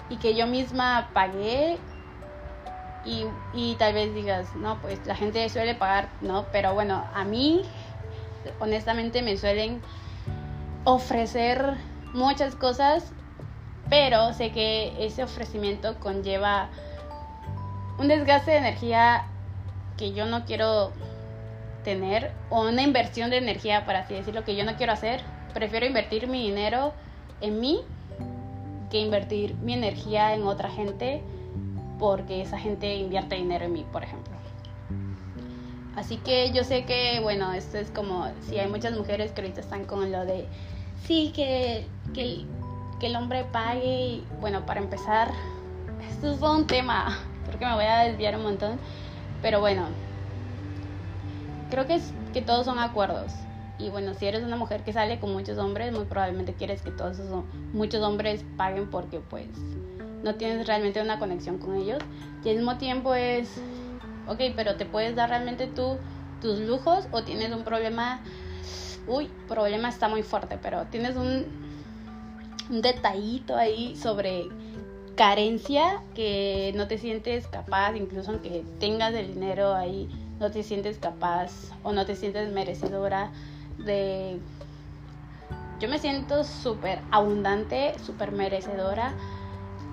y 0.09 0.17
que 0.17 0.35
yo 0.35 0.45
misma 0.45 1.09
pagué 1.13 1.79
y, 3.05 3.27
y, 3.53 3.75
tal 3.75 3.93
vez 3.93 4.13
digas, 4.13 4.55
no, 4.55 4.79
pues 4.81 5.07
la 5.07 5.15
gente 5.15 5.47
suele 5.47 5.73
pagar, 5.73 6.09
¿no? 6.19 6.47
Pero 6.51 6.73
bueno, 6.73 7.05
a 7.13 7.23
mí 7.23 7.63
honestamente 8.59 9.21
me 9.21 9.37
suelen 9.37 9.81
ofrecer 10.83 11.75
muchas 12.13 12.55
cosas, 12.55 13.13
pero 13.89 14.33
sé 14.33 14.51
que 14.51 14.93
ese 15.05 15.23
ofrecimiento 15.23 15.99
conlleva 15.99 16.69
un 17.97 18.07
desgaste 18.07 18.51
de 18.51 18.57
energía 18.57 19.25
que 19.97 20.13
yo 20.13 20.25
no 20.25 20.45
quiero 20.45 20.93
tener 21.83 22.31
o 22.49 22.61
una 22.61 22.81
inversión 22.81 23.29
de 23.29 23.37
energía, 23.37 23.85
para 23.85 23.99
así 23.99 24.13
decirlo, 24.13 24.43
que 24.43 24.55
yo 24.55 24.63
no 24.63 24.75
quiero 24.75 24.93
hacer. 24.93 25.21
Prefiero 25.53 25.85
invertir 25.85 26.27
mi 26.27 26.43
dinero 26.43 26.93
en 27.41 27.59
mí 27.59 27.81
que 28.89 28.99
invertir 28.99 29.55
mi 29.55 29.73
energía 29.73 30.33
en 30.33 30.43
otra 30.43 30.69
gente 30.69 31.21
porque 31.99 32.41
esa 32.41 32.57
gente 32.57 32.95
invierte 32.95 33.35
dinero 33.35 33.65
en 33.65 33.73
mí, 33.73 33.85
por 33.91 34.03
ejemplo. 34.03 34.40
Así 35.95 36.17
que 36.17 36.51
yo 36.51 36.63
sé 36.63 36.85
que, 36.85 37.19
bueno, 37.21 37.51
esto 37.53 37.77
es 37.77 37.89
como 37.91 38.27
si 38.47 38.57
hay 38.57 38.69
muchas 38.69 38.97
mujeres 38.97 39.31
que 39.31 39.41
ahorita 39.41 39.59
están 39.59 39.85
con 39.85 40.11
lo 40.11 40.25
de, 40.25 40.45
sí, 41.05 41.31
que, 41.35 41.85
que, 42.13 42.45
que 42.99 43.07
el 43.07 43.15
hombre 43.15 43.43
pague. 43.51 44.21
Bueno, 44.39 44.65
para 44.65 44.79
empezar, 44.79 45.31
esto 46.09 46.31
es 46.31 46.41
un 46.41 46.65
tema, 46.65 47.19
creo 47.45 47.59
que 47.59 47.65
me 47.65 47.75
voy 47.75 47.85
a 47.85 48.03
desviar 48.03 48.37
un 48.37 48.43
montón, 48.43 48.79
pero 49.41 49.59
bueno, 49.59 49.87
creo 51.69 51.87
que, 51.87 51.99
que 52.33 52.41
todos 52.41 52.65
son 52.65 52.79
acuerdos. 52.79 53.33
Y 53.77 53.89
bueno, 53.89 54.13
si 54.13 54.27
eres 54.27 54.43
una 54.43 54.57
mujer 54.57 54.83
que 54.83 54.93
sale 54.93 55.19
con 55.19 55.33
muchos 55.33 55.57
hombres, 55.57 55.91
muy 55.91 56.05
probablemente 56.05 56.53
quieres 56.53 56.83
que 56.83 56.91
todos 56.91 57.17
esos 57.17 57.43
muchos 57.73 58.03
hombres 58.03 58.45
paguen 58.55 58.91
porque 58.91 59.19
pues 59.19 59.47
no 60.23 60.35
tienes 60.35 60.67
realmente 60.67 61.01
una 61.01 61.17
conexión 61.17 61.57
con 61.57 61.75
ellos. 61.75 61.97
Y 62.43 62.49
al 62.49 62.57
mismo 62.57 62.77
tiempo 62.77 63.15
es, 63.15 63.59
ok, 64.27 64.39
pero 64.55 64.75
te 64.75 64.85
puedes 64.85 65.15
dar 65.15 65.29
realmente 65.29 65.67
tú 65.67 65.99
tus 66.41 66.59
lujos 66.59 67.07
o 67.11 67.23
tienes 67.23 67.53
un 67.53 67.63
problema, 67.63 68.21
uy, 69.07 69.29
problema 69.47 69.89
está 69.89 70.09
muy 70.09 70.23
fuerte, 70.23 70.57
pero 70.61 70.85
tienes 70.87 71.15
un, 71.15 71.45
detallito 72.69 73.57
ahí 73.57 73.97
sobre 73.97 74.47
carencia 75.15 76.01
que 76.15 76.71
no 76.75 76.87
te 76.87 76.97
sientes 76.97 77.45
capaz, 77.47 77.95
incluso 77.95 78.31
aunque 78.31 78.63
tengas 78.79 79.13
el 79.13 79.33
dinero 79.33 79.73
ahí, 79.73 80.09
no 80.39 80.51
te 80.51 80.63
sientes 80.63 80.97
capaz 80.97 81.51
o 81.83 81.91
no 81.91 82.05
te 82.05 82.15
sientes 82.15 82.51
merecedora 82.51 83.31
de... 83.77 84.39
Yo 85.79 85.89
me 85.89 85.99
siento 85.99 86.43
súper 86.43 86.99
abundante, 87.11 87.93
súper 88.05 88.31
merecedora 88.31 89.13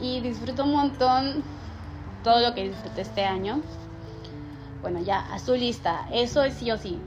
y 0.01 0.21
disfruto 0.21 0.65
un 0.65 0.73
montón 0.73 1.43
todo 2.23 2.41
lo 2.41 2.55
que 2.55 2.69
disfruté 2.69 3.01
este 3.01 3.25
año. 3.25 3.63
Bueno, 4.81 5.01
ya, 5.01 5.21
a 5.33 5.39
su 5.39 5.55
lista, 5.55 6.07
eso 6.13 6.45
es 6.45 6.55
sí 6.55 6.71
o 6.71 6.79
sí. 6.79 6.99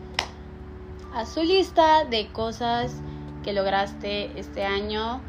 A 1.14 1.26
su 1.26 1.44
lista 1.44 2.06
de 2.06 2.32
cosas 2.32 2.94
que 3.44 3.54
lograste 3.54 4.40
este 4.40 4.66
año. 4.66 5.22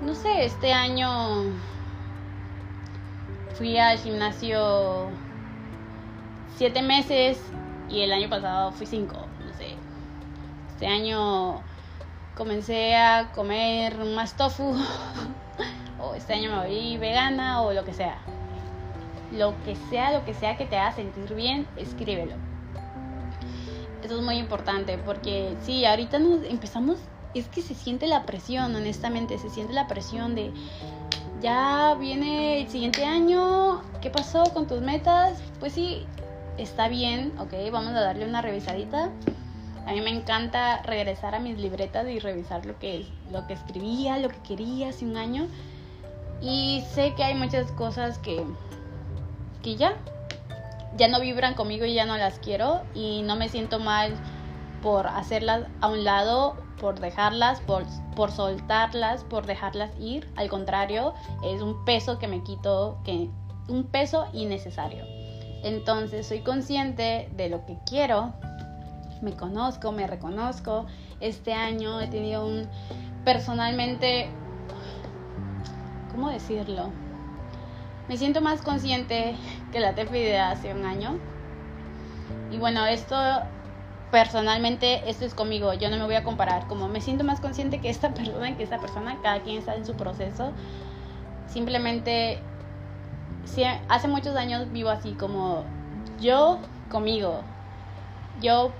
No 0.00 0.14
sé, 0.14 0.44
este 0.44 0.72
año 0.72 1.44
fui 3.56 3.78
al 3.78 3.98
gimnasio 3.98 5.08
siete 6.56 6.82
meses 6.82 7.40
y 7.88 8.00
el 8.00 8.12
año 8.12 8.28
pasado 8.28 8.72
fui 8.72 8.86
cinco, 8.86 9.26
no 9.44 9.52
sé. 9.54 9.74
Este 10.72 10.86
año 10.86 11.62
comencé 12.36 12.96
a 12.96 13.32
comer 13.34 13.96
más 14.04 14.36
tofu 14.36 14.76
o 16.00 16.14
este 16.14 16.34
año 16.34 16.50
me 16.50 16.66
voy 16.66 16.96
vegana 16.98 17.62
o 17.62 17.72
lo 17.72 17.84
que 17.84 17.94
sea. 17.94 18.18
Lo 19.36 19.54
que 19.64 19.76
sea, 19.90 20.12
lo 20.12 20.24
que 20.24 20.34
sea 20.34 20.56
que 20.56 20.66
te 20.66 20.76
haga 20.76 20.92
sentir 20.92 21.34
bien, 21.34 21.66
escríbelo. 21.76 22.34
Eso 24.02 24.18
es 24.18 24.24
muy 24.24 24.36
importante 24.36 24.98
porque 24.98 25.56
sí, 25.62 25.84
ahorita 25.84 26.18
nos 26.18 26.44
empezamos, 26.44 26.98
es 27.34 27.48
que 27.48 27.60
se 27.60 27.74
siente 27.74 28.06
la 28.06 28.24
presión, 28.24 28.74
honestamente, 28.74 29.38
se 29.38 29.50
siente 29.50 29.72
la 29.72 29.88
presión 29.88 30.34
de 30.34 30.52
ya 31.42 31.94
viene 31.98 32.62
el 32.62 32.68
siguiente 32.68 33.04
año, 33.04 33.82
¿qué 34.00 34.10
pasó 34.10 34.44
con 34.54 34.66
tus 34.66 34.80
metas? 34.80 35.38
Pues 35.60 35.72
sí, 35.72 36.06
está 36.56 36.88
bien, 36.88 37.32
ok, 37.38 37.52
vamos 37.70 37.92
a 37.94 38.00
darle 38.00 38.26
una 38.26 38.42
revisadita. 38.42 39.10
A 39.86 39.92
mí 39.92 40.00
me 40.00 40.10
encanta 40.10 40.82
regresar 40.82 41.34
a 41.34 41.38
mis 41.38 41.58
libretas 41.58 42.08
y 42.08 42.18
revisar 42.18 42.64
lo 42.64 42.78
que, 42.78 43.06
lo 43.30 43.46
que 43.46 43.52
escribía, 43.52 44.18
lo 44.18 44.28
que 44.28 44.38
quería 44.38 44.88
hace 44.88 45.04
un 45.04 45.16
año 45.16 45.46
y 46.40 46.82
sé 46.92 47.14
que 47.14 47.24
hay 47.24 47.34
muchas 47.34 47.70
cosas 47.72 48.18
que, 48.18 48.44
ya, 49.74 49.94
ya 50.96 51.08
no 51.08 51.20
vibran 51.20 51.54
conmigo 51.54 51.84
y 51.84 51.94
ya 51.94 52.06
no 52.06 52.16
las 52.16 52.38
quiero 52.38 52.82
y 52.94 53.22
no 53.22 53.34
me 53.34 53.48
siento 53.48 53.80
mal 53.80 54.14
por 54.82 55.08
hacerlas 55.08 55.64
a 55.80 55.88
un 55.88 56.04
lado, 56.04 56.56
por 56.80 57.00
dejarlas, 57.00 57.60
por, 57.62 57.84
por 58.14 58.30
soltarlas, 58.30 59.24
por 59.24 59.46
dejarlas 59.46 59.90
ir. 59.98 60.30
Al 60.36 60.48
contrario, 60.48 61.14
es 61.42 61.60
un 61.60 61.84
peso 61.84 62.20
que 62.20 62.28
me 62.28 62.44
quito, 62.44 62.98
que, 63.04 63.28
un 63.66 63.84
peso 63.84 64.28
innecesario. 64.32 65.04
Entonces 65.64 66.28
soy 66.28 66.42
consciente 66.42 67.28
de 67.36 67.48
lo 67.48 67.66
que 67.66 67.76
quiero, 67.84 68.32
me 69.20 69.32
conozco, 69.32 69.90
me 69.90 70.06
reconozco. 70.06 70.86
Este 71.18 71.52
año 71.52 72.00
he 72.00 72.06
tenido 72.06 72.46
un 72.46 72.68
personalmente 73.24 74.30
¿cómo 76.16 76.30
decirlo? 76.30 76.88
Me 78.08 78.16
siento 78.16 78.40
más 78.40 78.62
consciente 78.62 79.36
que 79.72 79.80
la 79.80 79.94
Tefi 79.94 80.18
de 80.18 80.38
hace 80.38 80.72
un 80.72 80.84
año. 80.84 81.18
Y 82.50 82.58
bueno, 82.58 82.86
esto 82.86 83.16
personalmente, 84.10 85.08
esto 85.10 85.24
es 85.24 85.34
conmigo, 85.34 85.74
yo 85.74 85.90
no 85.90 85.96
me 85.96 86.04
voy 86.04 86.14
a 86.14 86.24
comparar. 86.24 86.66
Como 86.68 86.88
me 86.88 87.00
siento 87.00 87.24
más 87.24 87.40
consciente 87.40 87.80
que 87.80 87.88
esta 87.88 88.10
persona, 88.14 88.56
que 88.56 88.62
esta 88.62 88.78
persona, 88.78 89.18
cada 89.22 89.40
quien 89.40 89.58
está 89.58 89.74
en 89.74 89.86
su 89.86 89.94
proceso. 89.94 90.52
Simplemente, 91.48 92.38
hace 93.88 94.08
muchos 94.08 94.36
años 94.36 94.70
vivo 94.72 94.90
así, 94.90 95.12
como 95.12 95.64
yo 96.20 96.58
conmigo. 96.90 97.40
Yo 98.40 98.72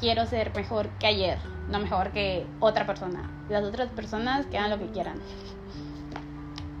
quiero 0.00 0.26
ser 0.26 0.54
mejor 0.54 0.88
que 0.98 1.06
ayer, 1.06 1.38
no 1.70 1.78
mejor 1.78 2.10
que 2.10 2.46
otra 2.60 2.86
persona. 2.86 3.30
Las 3.48 3.62
otras 3.64 3.88
personas 3.90 4.46
que 4.46 4.58
hagan 4.58 4.70
lo 4.70 4.78
que 4.78 4.90
quieran 4.90 5.20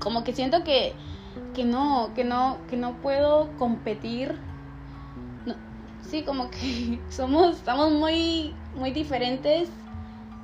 como 0.04 0.22
que 0.22 0.34
siento 0.34 0.62
que, 0.62 0.92
que 1.54 1.64
no, 1.64 2.12
que 2.14 2.24
no, 2.24 2.58
que 2.68 2.76
no 2.76 3.00
puedo 3.00 3.56
competir. 3.56 4.34
sí, 6.00 6.22
como 6.24 6.50
que 6.50 7.00
somos, 7.10 7.56
estamos 7.56 7.92
muy, 7.92 8.54
muy 8.74 8.92
diferentes 8.92 9.70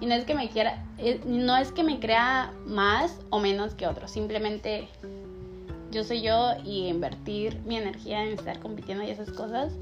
y 0.01 0.07
no 0.07 0.15
es 0.15 0.25
que 0.25 0.35
me 0.35 0.49
quiera, 0.49 0.85
eh, 0.99 1.21
no 1.27 1.57
es 1.57 1.73
que 1.73 1.83
me 1.83 2.01
crea 2.01 2.53
más 2.67 3.21
o 3.31 3.39
menos 3.39 3.75
que 3.75 3.87
otros, 3.87 4.11
simplemente 4.11 4.89
yo 5.91 6.05
soy 6.05 6.23
yo 6.23 6.53
y 6.65 6.89
invertir 6.89 7.61
mi 7.67 7.77
energía 7.77 8.25
en 8.25 8.33
estar 8.33 8.59
compitiendo 8.61 9.05
y 9.05 9.11
esas 9.11 9.31
cosas, 9.31 9.73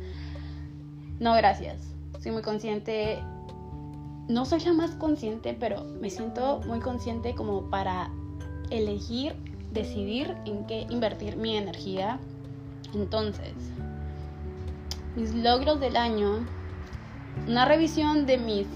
no 1.21 1.35
gracias. 1.35 1.95
Soy 2.21 2.33
muy 2.33 2.43
consciente, 2.43 3.23
no 4.29 4.45
soy 4.45 4.61
la 4.61 4.73
más 4.73 4.93
consciente, 4.93 5.57
pero 5.59 5.85
me 5.85 6.11
siento 6.11 6.61
muy 6.67 6.81
consciente 6.81 7.35
como 7.35 7.69
para 7.71 8.11
elegir 8.71 9.37
decidir 9.73 10.37
en 10.45 10.67
qué 10.67 10.87
invertir 10.91 11.37
mi 11.37 11.57
energía. 11.57 12.19
Entonces, 12.95 13.55
mis 15.17 15.35
logros 15.35 15.81
del 15.81 15.97
año, 15.97 16.47
una 17.47 17.65
revisión 17.65 18.27
de 18.27 18.39
mis 18.39 18.67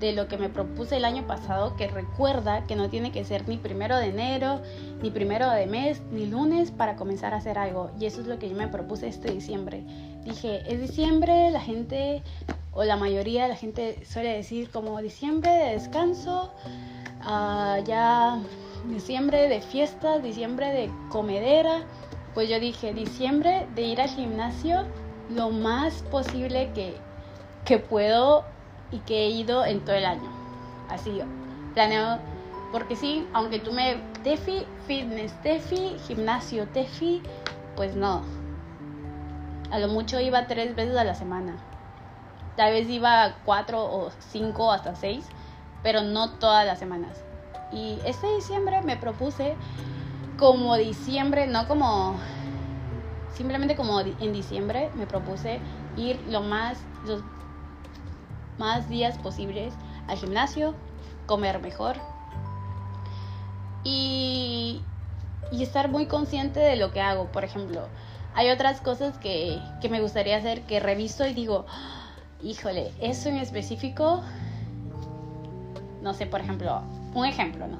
de 0.00 0.12
lo 0.12 0.28
que 0.28 0.36
me 0.36 0.48
propuse 0.48 0.98
el 0.98 1.04
año 1.04 1.26
pasado, 1.26 1.74
que 1.76 1.88
recuerda 1.88 2.66
que 2.66 2.76
no 2.76 2.90
tiene 2.90 3.12
que 3.12 3.24
ser 3.24 3.48
ni 3.48 3.56
primero 3.56 3.96
de 3.96 4.08
enero, 4.08 4.60
ni 5.02 5.10
primero 5.10 5.50
de 5.50 5.66
mes, 5.66 6.02
ni 6.10 6.26
lunes 6.26 6.70
para 6.70 6.96
comenzar 6.96 7.32
a 7.32 7.38
hacer 7.38 7.58
algo. 7.58 7.90
Y 7.98 8.06
eso 8.06 8.20
es 8.20 8.26
lo 8.26 8.38
que 8.38 8.48
yo 8.48 8.56
me 8.56 8.68
propuse 8.68 9.08
este 9.08 9.30
diciembre. 9.30 9.84
Dije, 10.24 10.62
es 10.70 10.80
diciembre, 10.80 11.50
la 11.50 11.60
gente, 11.60 12.22
o 12.72 12.84
la 12.84 12.96
mayoría 12.96 13.44
de 13.44 13.48
la 13.48 13.56
gente 13.56 14.04
suele 14.04 14.34
decir 14.34 14.70
como 14.70 15.00
diciembre 15.00 15.50
de 15.50 15.72
descanso, 15.72 16.52
uh, 17.22 17.82
ya 17.84 18.38
diciembre 18.88 19.48
de 19.48 19.60
fiestas, 19.60 20.22
diciembre 20.22 20.70
de 20.72 20.90
comedera. 21.08 21.82
Pues 22.34 22.48
yo 22.48 22.60
dije, 22.60 22.92
diciembre 22.92 23.66
de 23.74 23.82
ir 23.82 24.00
al 24.00 24.08
gimnasio 24.08 24.84
lo 25.30 25.50
más 25.50 26.02
posible 26.10 26.70
que, 26.74 27.00
que 27.64 27.78
puedo 27.78 28.44
y 28.90 28.98
que 29.00 29.24
he 29.24 29.30
ido 29.30 29.64
en 29.64 29.84
todo 29.84 29.96
el 29.96 30.04
año. 30.04 30.30
Así 30.88 31.16
yo 31.16 31.24
planeo, 31.74 32.18
porque 32.72 32.96
sí, 32.96 33.26
aunque 33.32 33.58
tú 33.58 33.72
me 33.72 33.96
Tefi, 34.22 34.66
fitness 34.86 35.32
Tefi, 35.42 35.98
gimnasio 36.06 36.66
Tefi, 36.68 37.22
pues 37.74 37.96
no. 37.96 38.22
A 39.70 39.78
lo 39.78 39.88
mucho 39.88 40.20
iba 40.20 40.46
tres 40.46 40.76
veces 40.76 40.96
a 40.96 41.04
la 41.04 41.14
semana. 41.14 41.56
Tal 42.56 42.72
vez 42.72 42.88
iba 42.88 43.34
cuatro 43.44 43.84
o 43.84 44.10
cinco 44.30 44.72
hasta 44.72 44.94
seis 44.94 45.26
pero 45.86 46.02
no 46.02 46.30
todas 46.30 46.66
las 46.66 46.80
semanas. 46.80 47.25
Y 47.72 48.00
este 48.04 48.26
diciembre 48.34 48.82
me 48.82 48.96
propuse 48.96 49.56
como 50.36 50.76
diciembre, 50.76 51.46
no 51.46 51.66
como 51.66 52.20
simplemente 53.34 53.76
como 53.76 54.00
en 54.00 54.32
diciembre 54.32 54.90
me 54.94 55.06
propuse 55.06 55.60
ir 55.94 56.24
lo 56.28 56.40
más 56.40 56.78
los 57.04 57.22
más 58.58 58.88
días 58.88 59.18
posibles 59.18 59.74
al 60.08 60.16
gimnasio, 60.16 60.74
comer 61.26 61.60
mejor 61.60 61.96
y, 63.84 64.82
y 65.52 65.62
estar 65.62 65.90
muy 65.90 66.06
consciente 66.06 66.60
de 66.60 66.76
lo 66.76 66.92
que 66.92 67.00
hago. 67.00 67.26
Por 67.26 67.44
ejemplo, 67.44 67.88
hay 68.34 68.50
otras 68.50 68.80
cosas 68.80 69.16
que, 69.18 69.60
que 69.80 69.88
me 69.88 70.00
gustaría 70.00 70.36
hacer 70.36 70.62
que 70.62 70.80
reviso 70.80 71.26
y 71.26 71.34
digo, 71.34 71.66
híjole, 72.42 72.92
eso 73.00 73.28
en 73.28 73.36
específico, 73.36 74.22
no 76.02 76.14
sé, 76.14 76.26
por 76.26 76.40
ejemplo, 76.40 76.82
un 77.16 77.24
ejemplo, 77.24 77.66
¿no? 77.66 77.78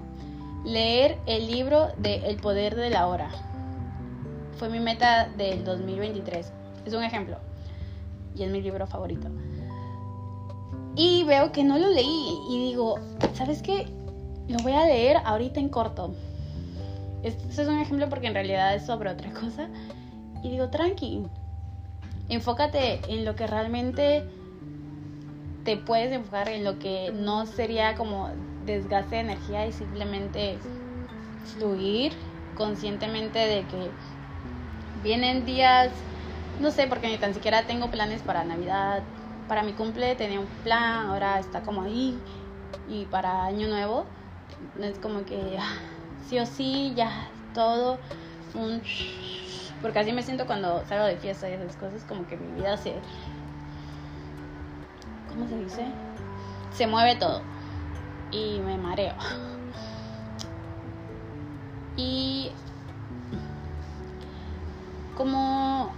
Leer 0.64 1.18
el 1.26 1.46
libro 1.46 1.88
de 1.98 2.26
El 2.28 2.36
poder 2.36 2.74
de 2.74 2.90
la 2.90 3.06
hora. 3.06 3.28
Fue 4.58 4.70
mi 4.70 4.80
meta 4.80 5.28
del 5.36 5.62
2023. 5.62 6.52
Es 6.86 6.94
un 6.94 7.04
ejemplo. 7.04 7.36
Y 8.34 8.42
es 8.42 8.50
mi 8.50 8.62
libro 8.62 8.86
favorito. 8.86 9.28
Y 10.96 11.24
veo 11.24 11.52
que 11.52 11.62
no 11.62 11.78
lo 11.78 11.90
leí 11.90 12.38
y 12.50 12.68
digo, 12.68 12.98
¿sabes 13.34 13.60
qué? 13.60 13.86
Lo 14.48 14.58
voy 14.60 14.72
a 14.72 14.86
leer 14.86 15.18
ahorita 15.24 15.60
en 15.60 15.68
corto. 15.68 16.14
Este 17.22 17.62
es 17.62 17.68
un 17.68 17.78
ejemplo 17.78 18.08
porque 18.08 18.28
en 18.28 18.34
realidad 18.34 18.74
es 18.74 18.86
sobre 18.86 19.10
otra 19.10 19.30
cosa. 19.32 19.68
Y 20.42 20.50
digo, 20.50 20.70
tranqui, 20.70 21.26
enfócate 22.30 23.00
en 23.08 23.26
lo 23.26 23.36
que 23.36 23.46
realmente 23.46 24.24
te 25.64 25.76
puedes 25.76 26.10
enfocar, 26.12 26.48
en 26.48 26.64
lo 26.64 26.78
que 26.78 27.12
no 27.12 27.44
sería 27.44 27.94
como 27.96 28.30
desgaste 28.66 29.16
de 29.16 29.22
energía 29.22 29.66
y 29.66 29.72
simplemente 29.72 30.58
fluir 31.54 32.12
conscientemente 32.54 33.38
de 33.38 33.64
que 33.66 33.90
vienen 35.02 35.44
días, 35.46 35.92
no 36.60 36.70
sé, 36.70 36.86
porque 36.86 37.08
ni 37.08 37.18
tan 37.18 37.34
siquiera 37.34 37.66
tengo 37.66 37.90
planes 37.90 38.22
para 38.22 38.44
Navidad, 38.44 39.02
para 39.48 39.62
mi 39.62 39.72
cumple 39.72 40.14
tenía 40.16 40.40
un 40.40 40.46
plan, 40.64 41.06
ahora 41.06 41.38
está 41.38 41.62
como 41.62 41.82
ahí. 41.82 42.18
Y 42.88 43.04
para 43.06 43.44
Año 43.44 43.68
Nuevo 43.68 44.06
es 44.80 44.98
como 44.98 45.24
que 45.24 45.56
ah, 45.58 45.76
sí 46.28 46.38
o 46.38 46.46
sí, 46.46 46.92
ya 46.96 47.30
todo. 47.54 48.00
Un... 48.54 48.82
Porque 49.82 49.98
así 49.98 50.12
me 50.12 50.22
siento 50.22 50.46
cuando 50.46 50.84
salgo 50.86 51.04
de 51.04 51.16
fiesta 51.16 51.48
y 51.48 51.52
esas 51.52 51.76
cosas, 51.76 52.02
como 52.04 52.26
que 52.26 52.36
mi 52.36 52.60
vida 52.60 52.76
se. 52.76 52.94
¿Cómo 55.28 55.46
se 55.48 55.56
dice? 55.58 55.86
Se 56.72 56.86
mueve 56.86 57.16
todo. 57.16 57.42
Y 58.30 58.60
me 58.60 58.76
mareo. 58.78 59.14
Y. 61.96 62.52
Como. 65.16 65.94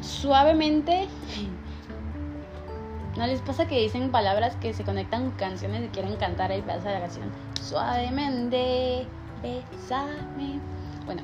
Suavemente 0.00 1.08
¿No 3.18 3.26
les 3.26 3.40
pasa 3.40 3.66
que 3.66 3.80
dicen 3.80 4.12
palabras 4.12 4.54
que 4.54 4.72
se 4.72 4.84
conectan 4.84 5.30
con 5.30 5.32
canciones 5.32 5.84
y 5.84 5.88
quieren 5.88 6.14
cantar 6.18 6.52
el 6.52 6.62
pedazo 6.62 6.86
de 6.86 6.94
la 6.94 7.00
canción? 7.00 7.32
Suavemente, 7.60 9.08
besame. 9.42 10.60
Bueno, 11.04 11.22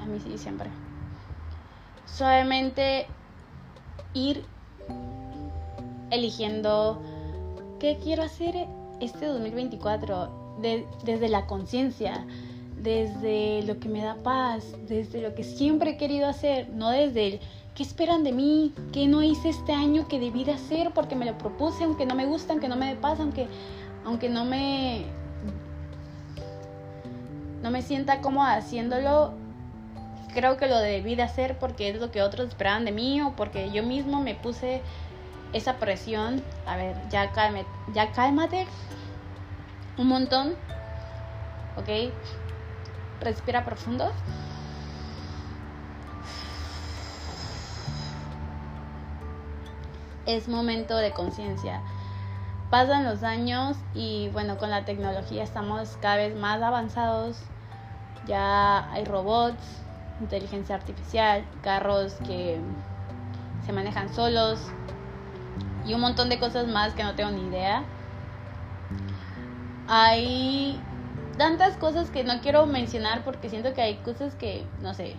a 0.00 0.06
mí 0.06 0.18
sí, 0.18 0.38
siempre. 0.38 0.70
Suavemente 2.06 3.06
ir 4.14 4.46
eligiendo 6.10 7.02
qué 7.82 7.98
quiero 8.00 8.22
hacer 8.22 8.68
este 9.00 9.26
2024 9.26 10.56
desde 11.04 11.28
la 11.28 11.46
conciencia, 11.46 12.24
desde 12.80 13.64
lo 13.64 13.80
que 13.80 13.88
me 13.88 14.04
da 14.04 14.14
paz, 14.22 14.76
desde 14.86 15.20
lo 15.20 15.34
que 15.34 15.42
siempre 15.42 15.90
he 15.90 15.96
querido 15.96 16.28
hacer, 16.28 16.68
no 16.70 16.90
desde 16.90 17.26
el 17.26 17.40
¿Qué 17.74 17.82
esperan 17.82 18.22
de 18.22 18.32
mí? 18.32 18.72
¿Qué 18.92 19.08
no 19.08 19.22
hice 19.22 19.48
este 19.48 19.72
año 19.72 20.06
que 20.06 20.20
debí 20.20 20.44
de 20.44 20.52
hacer 20.52 20.92
porque 20.92 21.16
me 21.16 21.24
lo 21.24 21.36
propuse, 21.38 21.84
aunque 21.84 22.04
no 22.06 22.14
me 22.14 22.26
gusta, 22.26 22.52
aunque 22.52 22.68
no 22.68 22.76
me 22.76 22.94
pasa, 22.96 23.22
aunque, 23.22 23.48
aunque 24.04 24.28
no 24.28 24.44
me 24.44 25.06
no 27.62 27.70
me 27.70 27.82
sienta 27.82 28.20
cómoda 28.20 28.54
haciéndolo? 28.54 29.32
Creo 30.34 30.56
que 30.56 30.68
lo 30.68 30.78
debí 30.78 31.16
de 31.16 31.22
hacer 31.22 31.58
porque 31.58 31.88
es 31.88 31.98
lo 31.98 32.12
que 32.12 32.22
otros 32.22 32.48
esperaban 32.48 32.84
de 32.84 32.92
mí 32.92 33.22
o 33.22 33.34
porque 33.34 33.72
yo 33.72 33.82
mismo 33.82 34.20
me 34.20 34.34
puse 34.34 34.82
esa 35.52 35.78
presión. 35.78 36.42
A 36.66 36.76
ver, 36.76 36.96
ya 37.08 37.32
cálmate, 37.32 37.68
ya 37.92 38.12
cálmate 38.12 38.66
un 39.98 40.08
montón. 40.08 40.54
¿Ok? 41.76 41.88
Respira 43.20 43.64
profundo. 43.64 44.12
es 50.26 50.48
momento 50.48 50.96
de 50.96 51.12
conciencia. 51.12 51.80
Pasan 52.70 53.04
los 53.04 53.22
años 53.22 53.76
y 53.94 54.28
bueno, 54.30 54.56
con 54.56 54.70
la 54.70 54.84
tecnología 54.84 55.42
estamos 55.42 55.96
cada 56.00 56.16
vez 56.16 56.34
más 56.34 56.62
avanzados. 56.62 57.40
Ya 58.26 58.90
hay 58.92 59.04
robots, 59.04 59.82
inteligencia 60.20 60.76
artificial, 60.76 61.44
carros 61.62 62.14
que 62.24 62.60
se 63.66 63.72
manejan 63.72 64.12
solos 64.14 64.60
y 65.84 65.94
un 65.94 66.00
montón 66.00 66.28
de 66.28 66.38
cosas 66.38 66.68
más 66.68 66.94
que 66.94 67.02
no 67.02 67.14
tengo 67.14 67.30
ni 67.30 67.48
idea. 67.48 67.84
Hay 69.88 70.80
tantas 71.36 71.76
cosas 71.76 72.10
que 72.10 72.24
no 72.24 72.40
quiero 72.40 72.66
mencionar 72.66 73.24
porque 73.24 73.50
siento 73.50 73.74
que 73.74 73.82
hay 73.82 73.96
cosas 73.96 74.34
que, 74.34 74.64
no 74.80 74.94
sé, 74.94 75.16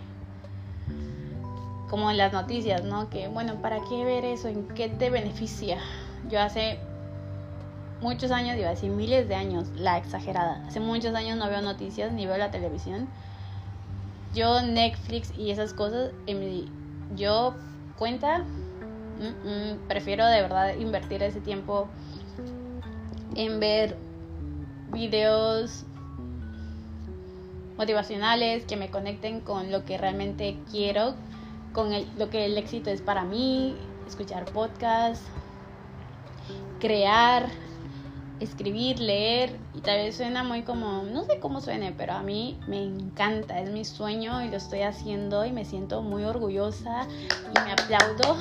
como 1.90 2.10
en 2.10 2.18
las 2.18 2.34
noticias, 2.34 2.84
¿no? 2.84 3.10
Que 3.10 3.28
bueno, 3.28 3.56
¿para 3.62 3.80
qué 3.90 4.04
ver 4.04 4.26
eso? 4.26 4.48
¿En 4.48 4.68
qué 4.70 4.90
te 4.90 5.10
beneficia? 5.10 5.80
Yo 6.30 6.42
hace 6.42 6.80
muchos 8.02 8.32
años, 8.32 8.58
iba 8.58 8.68
a 8.68 8.72
decir 8.72 8.90
miles 8.90 9.28
de 9.28 9.36
años, 9.36 9.68
la 9.76 9.98
exagerada. 9.98 10.64
Hace 10.68 10.80
muchos 10.80 11.14
años 11.16 11.38
no 11.38 11.50
veo 11.50 11.62
noticias 11.62 12.12
ni 12.12 12.26
veo 12.26 12.38
la 12.38 12.52
televisión. 12.52 13.08
Yo 14.34 14.62
Netflix 14.62 15.32
y 15.38 15.52
esas 15.52 15.74
cosas, 15.74 16.12
en 16.26 16.40
mi, 16.40 16.68
yo 17.16 17.56
cuenta, 17.98 18.44
prefiero 19.88 20.26
de 20.28 20.42
verdad 20.42 20.76
invertir 20.76 21.24
ese 21.24 21.42
tiempo 21.42 21.90
en 23.36 23.60
ver 23.60 23.98
videos 24.92 25.86
motivacionales 27.78 28.66
que 28.66 28.78
me 28.78 28.90
conecten 28.90 29.42
con 29.42 29.72
lo 29.72 29.84
que 29.86 29.98
realmente 29.98 30.60
quiero 30.70 31.16
con 31.74 31.92
lo 32.18 32.30
que 32.30 32.46
el 32.46 32.58
éxito 32.58 32.92
es 32.92 33.02
para 33.02 33.24
mí, 33.24 33.76
escuchar 34.08 34.46
podcasts, 34.46 35.26
crear, 36.80 37.50
escribir, 38.40 39.00
leer, 39.00 39.60
y 39.74 39.82
tal 39.82 39.98
vez 39.98 40.16
suena 40.16 40.44
muy 40.44 40.62
como, 40.62 41.04
no 41.04 41.24
sé 41.24 41.40
cómo 41.40 41.62
suene, 41.62 41.94
pero 41.98 42.14
a 42.14 42.22
mí 42.22 42.60
me 42.68 42.84
encanta, 42.84 43.60
es 43.60 43.72
mi 43.72 43.86
sueño 43.86 44.44
y 44.44 44.50
lo 44.50 44.58
estoy 44.58 44.82
haciendo 44.82 45.46
y 45.46 45.52
me 45.52 45.66
siento 45.66 46.04
muy 46.04 46.24
orgullosa 46.24 47.08
y 47.10 47.60
me 47.60 47.72
aplaudo. 47.72 48.38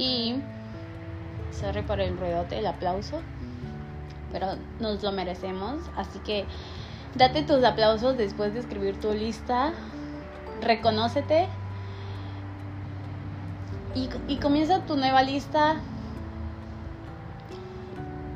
Y, 0.00 0.42
sorry 1.52 1.82
por 1.82 2.00
el 2.00 2.16
ruedote, 2.16 2.58
el 2.58 2.66
aplauso, 2.66 3.20
pero 4.32 4.56
nos 4.78 5.02
lo 5.02 5.12
merecemos, 5.12 5.82
así 5.94 6.18
que 6.20 6.46
date 7.16 7.42
tus 7.42 7.62
aplausos 7.64 8.16
después 8.16 8.54
de 8.54 8.60
escribir 8.60 8.98
tu 8.98 9.12
lista 9.12 9.74
reconócete 10.62 11.48
y, 13.94 14.08
y 14.26 14.36
comienza 14.36 14.80
tu 14.86 14.96
nueva 14.96 15.22
lista 15.22 15.76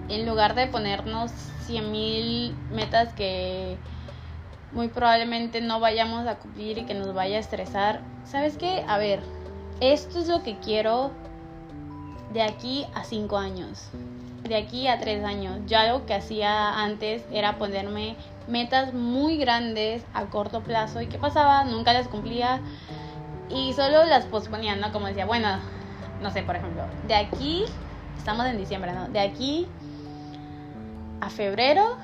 en 0.09 0.27
lugar 0.27 0.55
de 0.55 0.67
ponernos 0.67 1.31
100.000 1.67 2.53
metas 2.73 3.13
que 3.15 3.79
muy 4.73 4.89
probablemente 4.89 5.63
no 5.63 5.81
vayamos 5.81 6.27
a 6.27 6.37
cumplir 6.37 6.79
y 6.79 6.85
que 6.85 6.95
nos 6.95 7.15
vaya 7.15 7.37
a 7.37 7.41
estresar. 7.41 8.01
¿Sabes 8.27 8.57
qué? 8.57 8.85
A 8.87 8.99
ver, 8.99 9.21
esto 9.81 10.19
es 10.19 10.29
lo 10.29 10.43
que 10.43 10.59
quiero 10.59 11.13
de 12.35 12.43
aquí 12.43 12.85
a 12.95 13.05
5 13.05 13.39
años, 13.39 13.89
de 14.43 14.57
aquí 14.57 14.89
a 14.89 14.99
3 14.99 15.25
años. 15.25 15.61
Ya 15.67 15.91
lo 15.91 16.05
que 16.05 16.15
hacía 16.15 16.83
antes 16.83 17.23
era 17.33 17.57
ponerme 17.57 18.17
metas 18.49 18.93
muy 18.93 19.39
grandes 19.39 20.05
a 20.13 20.27
corto 20.27 20.61
plazo 20.61 21.01
y 21.01 21.07
qué 21.07 21.17
pasaba, 21.17 21.65
nunca 21.65 21.93
las 21.93 22.09
cumplía 22.09 22.61
y 23.49 23.73
solo 23.73 24.05
las 24.05 24.27
posponía, 24.27 24.75
¿no? 24.77 24.93
Como 24.93 25.07
decía, 25.07 25.27
bueno, 25.27 25.49
no 26.21 26.31
sé, 26.31 26.43
por 26.43 26.57
ejemplo, 26.57 26.83
de 27.07 27.15
aquí, 27.15 27.65
estamos 28.19 28.47
en 28.47 28.59
diciembre, 28.59 28.93
¿no? 28.93 29.09
De 29.09 29.21
aquí 29.21 29.67
a 31.21 31.31
febrero 31.31 31.97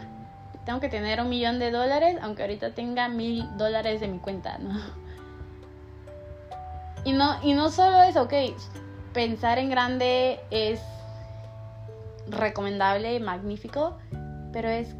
tengo 0.64 0.78
que 0.78 0.88
tener 0.88 1.20
un 1.20 1.28
millón 1.28 1.58
de 1.58 1.72
dólares, 1.72 2.18
aunque 2.22 2.42
ahorita 2.42 2.74
tenga 2.74 3.08
mil 3.08 3.44
dólares 3.56 4.00
de 4.00 4.06
mi 4.06 4.18
cuenta, 4.18 4.58
¿no? 4.58 4.78
Y 7.04 7.12
no, 7.12 7.42
y 7.42 7.54
no 7.54 7.70
solo 7.70 8.02
eso, 8.02 8.22
ok, 8.22 8.34
pensar 9.12 9.58
en 9.58 9.70
grande 9.70 10.40
es 10.50 10.80
recomendable, 12.28 13.18
magnífico, 13.20 13.98
pero 14.52 14.68
es 14.68 14.94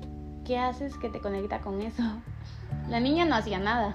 ¿qué 0.44 0.58
haces 0.58 0.96
que 0.96 1.08
te 1.08 1.20
conecta 1.20 1.60
con 1.60 1.80
eso? 1.80 2.02
La 2.88 3.00
niña 3.00 3.24
no 3.24 3.36
hacía 3.36 3.58
nada. 3.58 3.94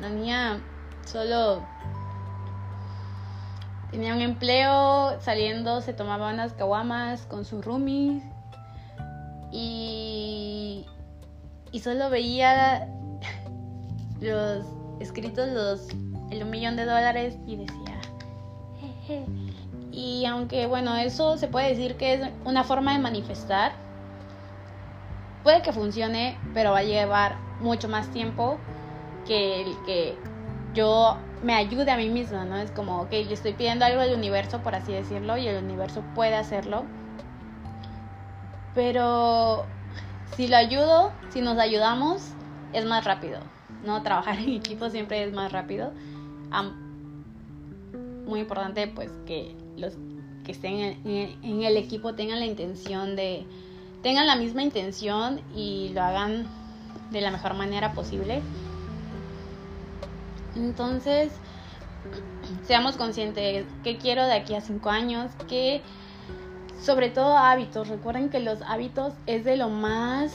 La 0.00 0.08
niña 0.08 0.60
solo 1.04 1.62
tenía 3.90 4.14
un 4.14 4.20
empleo, 4.20 5.20
saliendo 5.20 5.80
se 5.80 5.92
tomaba 5.92 6.32
unas 6.32 6.54
caguamas 6.54 7.22
con 7.26 7.44
su 7.44 7.62
roomie 7.62 8.22
y, 9.52 10.86
y 11.70 11.80
solo 11.80 12.10
veía 12.10 12.88
los 14.20 14.66
escritos, 14.98 15.48
los, 15.50 15.88
el 16.30 16.42
un 16.42 16.50
millón 16.50 16.76
de 16.76 16.84
dólares 16.84 17.36
y 17.46 17.56
decía. 17.56 18.00
Y 19.92 20.24
aunque 20.24 20.66
bueno, 20.66 20.96
eso 20.96 21.36
se 21.36 21.48
puede 21.48 21.68
decir 21.68 21.96
que 21.96 22.14
es 22.14 22.20
una 22.44 22.64
forma 22.64 22.94
de 22.94 22.98
manifestar, 22.98 23.72
puede 25.42 25.62
que 25.62 25.72
funcione, 25.72 26.40
pero 26.54 26.72
va 26.72 26.78
a 26.78 26.84
llevar 26.84 27.36
mucho 27.60 27.88
más 27.88 28.10
tiempo 28.10 28.60
que 29.26 29.62
el 29.62 29.82
que 29.82 30.18
yo 30.72 31.18
me 31.42 31.54
ayude 31.54 31.90
a 31.90 31.96
mí 31.96 32.08
misma, 32.08 32.44
¿no? 32.44 32.56
Es 32.56 32.70
como, 32.70 33.02
ok, 33.02 33.10
le 33.12 33.34
estoy 33.34 33.52
pidiendo 33.52 33.84
algo 33.84 34.00
al 34.00 34.14
universo, 34.14 34.62
por 34.62 34.74
así 34.74 34.92
decirlo, 34.92 35.36
y 35.36 35.46
el 35.46 35.62
universo 35.62 36.02
puede 36.14 36.36
hacerlo. 36.36 36.86
Pero 38.74 39.66
si 40.36 40.48
lo 40.48 40.56
ayudo, 40.56 41.12
si 41.30 41.42
nos 41.42 41.58
ayudamos, 41.58 42.32
es 42.72 42.86
más 42.86 43.04
rápido, 43.04 43.40
¿no? 43.84 44.02
Trabajar 44.02 44.38
en 44.38 44.50
equipo 44.54 44.88
siempre 44.88 45.24
es 45.24 45.32
más 45.32 45.52
rápido. 45.52 45.92
muy 48.24 48.40
importante, 48.40 48.86
pues, 48.86 49.10
que 49.26 49.54
los 49.76 49.94
que 50.44 50.52
estén 50.52 50.96
en 51.04 51.62
el 51.62 51.76
equipo 51.76 52.14
tengan 52.14 52.40
la 52.40 52.46
intención 52.46 53.16
de, 53.16 53.44
tengan 54.02 54.26
la 54.26 54.36
misma 54.36 54.62
intención 54.62 55.40
y 55.54 55.90
lo 55.94 56.02
hagan 56.02 56.46
de 57.10 57.20
la 57.20 57.30
mejor 57.30 57.54
manera 57.54 57.92
posible. 57.92 58.42
Entonces, 60.56 61.32
seamos 62.64 62.96
conscientes 62.96 63.66
qué 63.84 63.98
quiero 63.98 64.26
de 64.26 64.34
aquí 64.34 64.54
a 64.54 64.60
cinco 64.60 64.90
años, 64.90 65.30
que 65.48 65.82
sobre 66.80 67.10
todo 67.10 67.36
hábitos. 67.36 67.88
Recuerden 67.88 68.28
que 68.28 68.40
los 68.40 68.60
hábitos 68.62 69.14
es 69.26 69.44
de 69.44 69.56
lo 69.56 69.68
más 69.68 70.32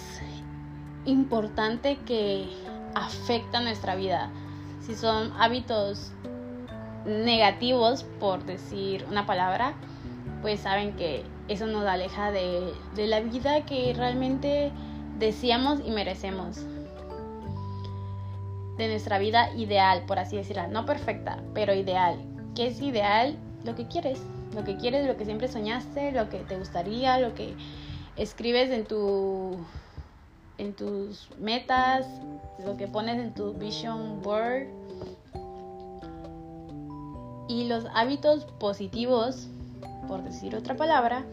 importante 1.05 1.97
que 2.05 2.47
afecta 2.95 3.59
nuestra 3.61 3.95
vida. 3.95 4.31
Si 4.81 4.95
son 4.95 5.33
hábitos 5.37 6.11
negativos, 7.07 8.03
por 8.19 8.43
decir 8.45 9.05
una 9.09 9.25
palabra, 9.25 9.73
pues 10.41 10.59
saben 10.59 10.95
que 10.95 11.23
eso 11.47 11.65
nos 11.65 11.85
aleja 11.85 12.31
de, 12.31 12.73
de 12.95 13.07
la 13.07 13.21
vida 13.21 13.65
que 13.65 13.93
realmente 13.95 14.71
deseamos 15.17 15.79
y 15.85 15.91
merecemos 15.91 16.65
de 18.77 18.87
nuestra 18.87 19.17
vida 19.17 19.53
ideal, 19.55 20.03
por 20.05 20.19
así 20.19 20.35
decirlo, 20.37 20.67
no 20.67 20.85
perfecta, 20.85 21.41
pero 21.53 21.73
ideal. 21.73 22.19
¿Qué 22.55 22.67
es 22.67 22.81
ideal? 22.81 23.35
Lo 23.63 23.75
que 23.75 23.87
quieres, 23.87 24.21
lo 24.53 24.63
que 24.63 24.77
quieres, 24.77 25.07
lo 25.07 25.17
que 25.17 25.25
siempre 25.25 25.47
soñaste, 25.47 26.11
lo 26.11 26.29
que 26.29 26.39
te 26.39 26.57
gustaría, 26.57 27.19
lo 27.19 27.33
que 27.33 27.55
escribes 28.15 28.69
en 28.71 28.85
tu 28.85 29.57
en 30.57 30.73
tus 30.73 31.29
metas, 31.39 32.07
lo 32.65 32.77
que 32.77 32.87
pones 32.87 33.17
en 33.19 33.33
tu 33.33 33.53
vision 33.53 34.21
board. 34.21 34.67
Y 37.47 37.67
los 37.67 37.85
hábitos 37.93 38.45
positivos, 38.59 39.47
por 40.07 40.23
decir 40.23 40.55
otra 40.55 40.75
palabra, 40.75 41.25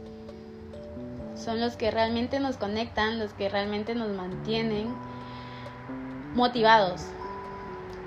son 1.36 1.60
los 1.60 1.76
que 1.76 1.90
realmente 1.90 2.40
nos 2.40 2.56
conectan, 2.56 3.18
los 3.18 3.32
que 3.32 3.48
realmente 3.48 3.94
nos 3.94 4.10
mantienen 4.16 4.96
motivados, 6.34 7.06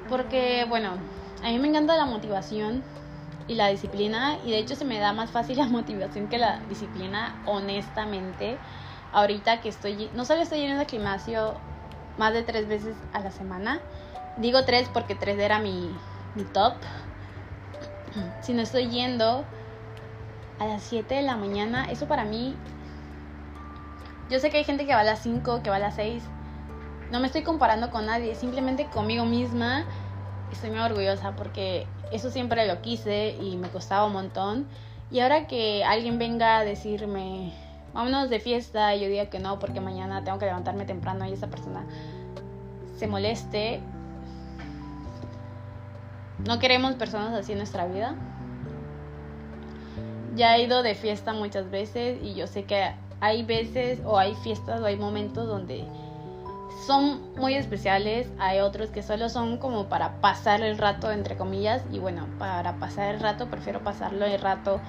porque, 0.09 0.65
bueno, 0.67 0.97
a 1.43 1.49
mí 1.49 1.59
me 1.59 1.67
encanta 1.67 1.97
la 1.97 2.05
motivación 2.05 2.83
y 3.47 3.55
la 3.55 3.67
disciplina 3.67 4.37
y 4.43 4.51
de 4.51 4.59
hecho 4.59 4.75
se 4.75 4.85
me 4.85 4.99
da 4.99 5.13
más 5.13 5.31
fácil 5.31 5.57
la 5.57 5.67
motivación 5.67 6.27
que 6.27 6.37
la 6.37 6.59
disciplina, 6.69 7.41
honestamente. 7.45 8.59
Ahorita 9.11 9.61
que 9.61 9.69
estoy, 9.69 10.11
no 10.13 10.25
solo 10.25 10.41
estoy 10.41 10.59
yendo 10.59 10.81
al 10.81 10.87
gimnasio 10.87 11.55
más 12.17 12.33
de 12.33 12.43
tres 12.43 12.67
veces 12.67 12.97
a 13.13 13.21
la 13.21 13.31
semana, 13.31 13.79
digo 14.37 14.65
tres 14.65 14.89
porque 14.89 15.15
tres 15.15 15.39
era 15.39 15.59
mi, 15.59 15.97
mi 16.35 16.43
top, 16.43 16.73
no 18.53 18.61
estoy 18.61 18.89
yendo 18.89 19.45
a 20.59 20.65
las 20.65 20.83
7 20.83 21.15
de 21.15 21.21
la 21.21 21.35
mañana, 21.35 21.85
eso 21.91 22.07
para 22.07 22.25
mí, 22.25 22.55
yo 24.29 24.39
sé 24.39 24.49
que 24.49 24.57
hay 24.57 24.63
gente 24.63 24.85
que 24.85 24.93
va 24.93 25.01
a 25.01 25.05
las 25.05 25.19
5, 25.19 25.61
que 25.63 25.69
va 25.69 25.75
a 25.77 25.79
las 25.79 25.95
6, 25.95 26.23
no 27.11 27.19
me 27.19 27.27
estoy 27.27 27.43
comparando 27.43 27.89
con 27.89 28.05
nadie, 28.05 28.35
simplemente 28.35 28.87
conmigo 28.87 29.25
misma. 29.25 29.85
Estoy 30.51 30.71
muy 30.71 30.79
orgullosa 30.79 31.35
porque 31.35 31.87
eso 32.11 32.29
siempre 32.31 32.67
lo 32.67 32.81
quise 32.81 33.35
y 33.41 33.55
me 33.57 33.69
costaba 33.69 34.05
un 34.05 34.13
montón. 34.13 34.67
Y 35.09 35.21
ahora 35.21 35.47
que 35.47 35.85
alguien 35.85 36.19
venga 36.19 36.57
a 36.57 36.65
decirme, 36.65 37.53
vámonos 37.93 38.29
de 38.29 38.39
fiesta, 38.39 38.93
y 38.95 39.01
yo 39.01 39.07
diga 39.07 39.27
que 39.27 39.39
no 39.39 39.57
porque 39.59 39.79
mañana 39.79 40.23
tengo 40.23 40.37
que 40.37 40.45
levantarme 40.45 40.85
temprano 40.85 41.25
y 41.25 41.33
esa 41.33 41.47
persona 41.47 41.85
se 42.97 43.07
moleste. 43.07 43.81
No 46.45 46.59
queremos 46.59 46.95
personas 46.95 47.33
así 47.33 47.53
en 47.53 47.57
nuestra 47.57 47.87
vida. 47.87 48.15
Ya 50.35 50.55
he 50.55 50.63
ido 50.63 50.83
de 50.83 50.95
fiesta 50.95 51.33
muchas 51.33 51.71
veces 51.71 52.19
y 52.21 52.35
yo 52.35 52.47
sé 52.47 52.65
que 52.65 52.91
hay 53.19 53.43
veces 53.43 53.99
o 54.05 54.19
hay 54.19 54.35
fiestas 54.35 54.81
o 54.81 54.85
hay 54.85 54.97
momentos 54.97 55.47
donde 55.47 55.85
son 56.85 57.21
muy 57.35 57.55
especiales, 57.55 58.27
hay 58.39 58.59
otros 58.59 58.89
que 58.89 59.01
solo 59.01 59.29
son 59.29 59.57
como 59.57 59.89
para 59.89 60.21
pasar 60.21 60.61
el 60.61 60.77
rato, 60.77 61.11
entre 61.11 61.35
comillas, 61.35 61.81
y 61.91 61.99
bueno, 61.99 62.27
para 62.37 62.77
pasar 62.77 63.13
el 63.13 63.19
rato 63.19 63.47
prefiero 63.47 63.81
pasarlo 63.81 64.25
el 64.25 64.39
rato 64.39 64.79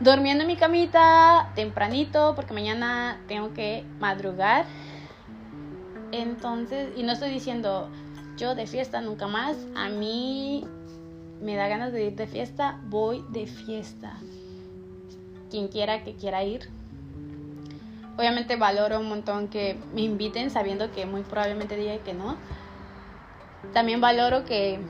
durmiendo 0.00 0.42
en 0.42 0.48
mi 0.48 0.56
camita 0.56 1.50
tempranito 1.54 2.34
porque 2.34 2.52
mañana 2.52 3.18
tengo 3.26 3.52
que 3.54 3.84
madrugar. 4.00 4.64
Entonces, 6.12 6.92
y 6.96 7.02
no 7.02 7.12
estoy 7.12 7.30
diciendo 7.30 7.90
yo 8.36 8.54
de 8.54 8.66
fiesta 8.66 9.00
nunca 9.00 9.26
más, 9.26 9.56
a 9.74 9.88
mí 9.88 10.64
me 11.40 11.56
da 11.56 11.68
ganas 11.68 11.92
de 11.92 12.06
ir 12.06 12.16
de 12.16 12.26
fiesta, 12.26 12.80
voy 12.84 13.24
de 13.30 13.46
fiesta. 13.46 14.18
Quien 15.50 15.68
quiera 15.68 16.02
que 16.02 16.14
quiera 16.14 16.42
ir, 16.42 16.68
Obviamente 18.16 18.56
valoro 18.56 19.00
un 19.00 19.08
montón 19.08 19.48
que 19.48 19.76
me 19.92 20.02
inviten 20.02 20.50
sabiendo 20.50 20.92
que 20.92 21.04
muy 21.04 21.22
probablemente 21.22 21.76
diga 21.76 21.98
que 21.98 22.14
no. 22.14 22.36
También 23.72 24.00
valoro 24.00 24.44
que... 24.44 24.80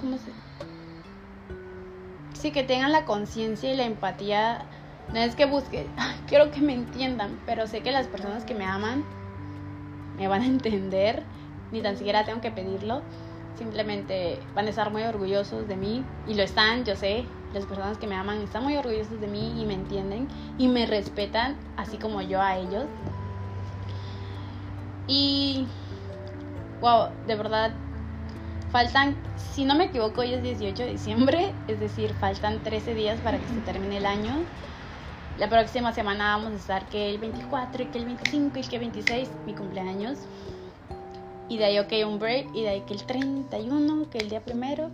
¿Cómo 0.00 0.16
se...? 0.16 0.32
Sí, 2.32 2.50
que 2.50 2.62
tengan 2.62 2.92
la 2.92 3.04
conciencia 3.04 3.70
y 3.70 3.76
la 3.76 3.84
empatía. 3.84 4.64
No 5.12 5.18
es 5.18 5.34
que 5.34 5.44
busque, 5.44 5.90
quiero 6.26 6.50
que 6.50 6.60
me 6.60 6.72
entiendan, 6.72 7.40
pero 7.44 7.66
sé 7.66 7.82
que 7.82 7.92
las 7.92 8.06
personas 8.06 8.44
que 8.44 8.54
me 8.54 8.64
aman 8.64 9.04
me 10.16 10.28
van 10.28 10.42
a 10.42 10.46
entender. 10.46 11.24
Ni 11.72 11.82
tan 11.82 11.96
siquiera 11.96 12.24
tengo 12.24 12.40
que 12.40 12.50
pedirlo. 12.50 13.02
Simplemente 13.58 14.40
van 14.54 14.66
a 14.66 14.70
estar 14.70 14.90
muy 14.90 15.02
orgullosos 15.02 15.66
de 15.68 15.76
mí. 15.76 16.04
Y 16.26 16.34
lo 16.34 16.42
están, 16.42 16.84
yo 16.84 16.96
sé 16.96 17.26
las 17.56 17.64
personas 17.64 17.96
que 17.96 18.06
me 18.06 18.14
aman 18.14 18.42
están 18.42 18.64
muy 18.64 18.76
orgullosas 18.76 19.20
de 19.20 19.28
mí 19.28 19.60
y 19.60 19.64
me 19.64 19.74
entienden 19.74 20.28
y 20.58 20.68
me 20.68 20.84
respetan 20.84 21.56
así 21.76 21.96
como 21.96 22.20
yo 22.20 22.40
a 22.40 22.56
ellos. 22.56 22.84
Y, 25.08 25.66
wow, 26.80 27.08
de 27.26 27.34
verdad, 27.34 27.72
faltan, 28.72 29.16
si 29.36 29.64
no 29.64 29.74
me 29.74 29.84
equivoco, 29.84 30.20
hoy 30.20 30.34
es 30.34 30.42
18 30.42 30.82
de 30.82 30.90
diciembre, 30.90 31.54
es 31.68 31.80
decir, 31.80 32.12
faltan 32.14 32.62
13 32.62 32.94
días 32.94 33.20
para 33.20 33.38
que 33.38 33.48
se 33.48 33.60
termine 33.60 33.98
el 33.98 34.06
año. 34.06 34.34
La 35.38 35.48
próxima 35.48 35.92
semana 35.92 36.36
vamos 36.36 36.52
a 36.52 36.56
estar 36.56 36.88
que 36.88 37.10
el 37.10 37.18
24 37.18 37.84
y 37.84 37.86
que 37.86 37.98
el 37.98 38.04
25 38.06 38.58
y 38.58 38.62
que 38.62 38.76
el 38.76 38.80
26, 38.80 39.30
mi 39.46 39.54
cumpleaños. 39.54 40.18
Y 41.48 41.58
de 41.58 41.64
ahí, 41.64 41.78
ok, 41.78 41.92
un 42.06 42.18
break. 42.18 42.54
Y 42.54 42.62
de 42.62 42.68
ahí 42.70 42.80
que 42.82 42.94
el 42.94 43.04
31, 43.04 44.10
que 44.10 44.18
el 44.18 44.28
día 44.28 44.44
primero. 44.44 44.90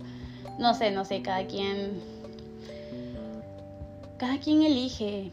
No 0.59 0.73
sé, 0.73 0.91
no 0.91 1.03
sé, 1.05 1.21
cada 1.21 1.45
quien 1.47 2.01
cada 4.23 4.39
quien 4.39 4.63
elige. 4.63 5.31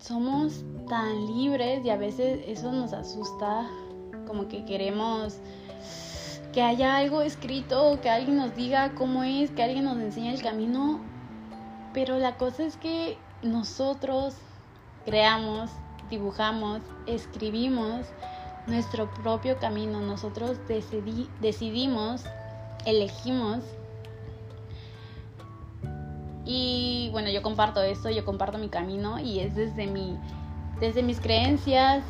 Somos 0.00 0.62
tan 0.88 1.26
libres 1.34 1.82
y 1.82 1.88
a 1.88 1.96
veces 1.96 2.40
eso 2.46 2.72
nos 2.72 2.92
asusta, 2.92 3.66
como 4.26 4.48
que 4.48 4.66
queremos 4.66 5.38
que 6.52 6.60
haya 6.60 6.96
algo 6.96 7.22
escrito, 7.22 7.98
que 8.02 8.10
alguien 8.10 8.36
nos 8.36 8.54
diga 8.54 8.94
cómo 8.94 9.22
es, 9.22 9.50
que 9.50 9.62
alguien 9.62 9.84
nos 9.84 9.96
enseñe 9.96 10.34
el 10.34 10.42
camino. 10.42 11.00
Pero 11.94 12.18
la 12.18 12.36
cosa 12.36 12.64
es 12.64 12.76
que 12.76 13.16
nosotros 13.42 14.34
creamos, 15.06 15.70
dibujamos, 16.10 16.82
escribimos 17.06 18.06
nuestro 18.68 19.10
propio 19.10 19.58
camino. 19.58 20.00
Nosotros 20.00 20.58
decidimos, 21.40 22.24
elegimos 22.84 23.62
Y 26.48 27.10
bueno, 27.12 27.28
yo 27.28 27.42
comparto 27.42 27.82
esto, 27.82 28.08
yo 28.08 28.24
comparto 28.24 28.56
mi 28.56 28.70
camino 28.70 29.20
y 29.20 29.40
es 29.40 29.54
desde, 29.54 29.86
mi, 29.86 30.16
desde 30.80 31.02
mis 31.02 31.20
creencias, 31.20 32.02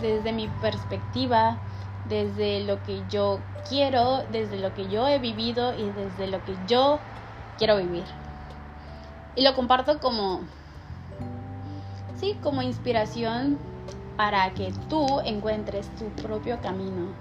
desde 0.00 0.32
mi 0.32 0.48
perspectiva, 0.48 1.60
desde 2.08 2.64
lo 2.64 2.82
que 2.82 3.02
yo 3.10 3.42
quiero, 3.68 4.22
desde 4.30 4.58
lo 4.58 4.72
que 4.72 4.88
yo 4.88 5.06
he 5.08 5.18
vivido 5.18 5.74
y 5.74 5.90
desde 5.90 6.26
lo 6.26 6.42
que 6.42 6.56
yo 6.66 7.00
quiero 7.58 7.76
vivir. 7.76 8.06
Y 9.36 9.42
lo 9.42 9.54
comparto 9.54 10.00
como, 10.00 10.40
sí, 12.18 12.38
como 12.42 12.62
inspiración 12.62 13.58
para 14.16 14.52
que 14.54 14.72
tú 14.88 15.20
encuentres 15.24 15.88
tu 15.96 16.10
propio 16.10 16.60
camino. 16.60 17.14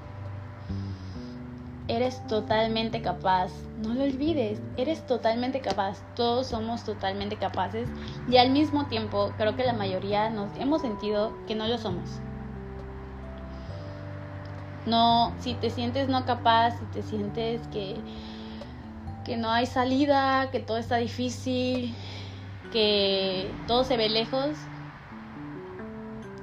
Eres 1.88 2.26
totalmente 2.28 3.02
capaz, 3.02 3.52
no 3.78 3.94
lo 3.94 4.04
olvides, 4.04 4.62
eres 4.78 5.06
totalmente 5.06 5.60
capaz, 5.60 6.04
todos 6.16 6.48
somos 6.48 6.86
totalmente 6.86 7.38
capaces 7.38 7.90
y 8.30 8.38
al 8.38 8.52
mismo 8.52 8.86
tiempo 8.86 9.34
creo 9.38 9.56
que 9.56 9.64
la 9.64 9.74
mayoría 9.74 10.30
nos 10.30 10.56
hemos 10.56 10.82
sentido 10.82 11.34
que 11.48 11.56
no 11.56 11.68
lo 11.68 11.78
somos. 11.78 12.22
No, 14.86 15.36
si 15.40 15.56
te 15.56 15.70
sientes 15.70 16.08
no 16.08 16.26
capaz, 16.26 16.80
si 16.80 16.86
te 16.86 17.04
sientes 17.04 17.68
que, 17.68 18.04
que 19.26 19.38
no 19.38 19.52
hay 19.52 19.66
salida, 19.66 20.50
que 20.52 20.60
todo 20.60 20.78
está 20.78 20.98
difícil, 20.98 21.94
que 22.72 23.54
todo 23.68 23.84
se 23.84 23.98
ve 23.98 24.10
lejos, 24.10 24.71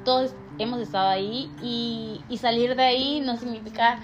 todos 0.05 0.35
hemos 0.59 0.81
estado 0.81 1.09
ahí 1.09 1.51
y, 1.63 2.37
salir 2.39 2.77
de 2.77 2.83
ahí 2.83 3.21
no 3.21 3.37
significa, 3.37 4.01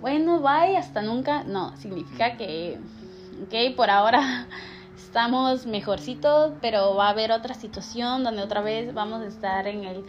bueno, 0.00 0.40
bye, 0.40 0.76
hasta 0.76 1.02
nunca, 1.02 1.44
no, 1.44 1.76
significa 1.76 2.36
que, 2.36 2.78
ok, 3.44 3.76
por 3.76 3.90
ahora 3.90 4.48
estamos 4.96 5.66
mejorcitos, 5.66 6.52
pero 6.60 6.94
va 6.94 7.08
a 7.08 7.10
haber 7.10 7.32
otra 7.32 7.54
situación 7.54 8.24
donde 8.24 8.42
otra 8.42 8.60
vez 8.60 8.94
vamos 8.94 9.22
a 9.22 9.26
estar 9.26 9.66
en 9.66 9.84
el, 9.84 10.04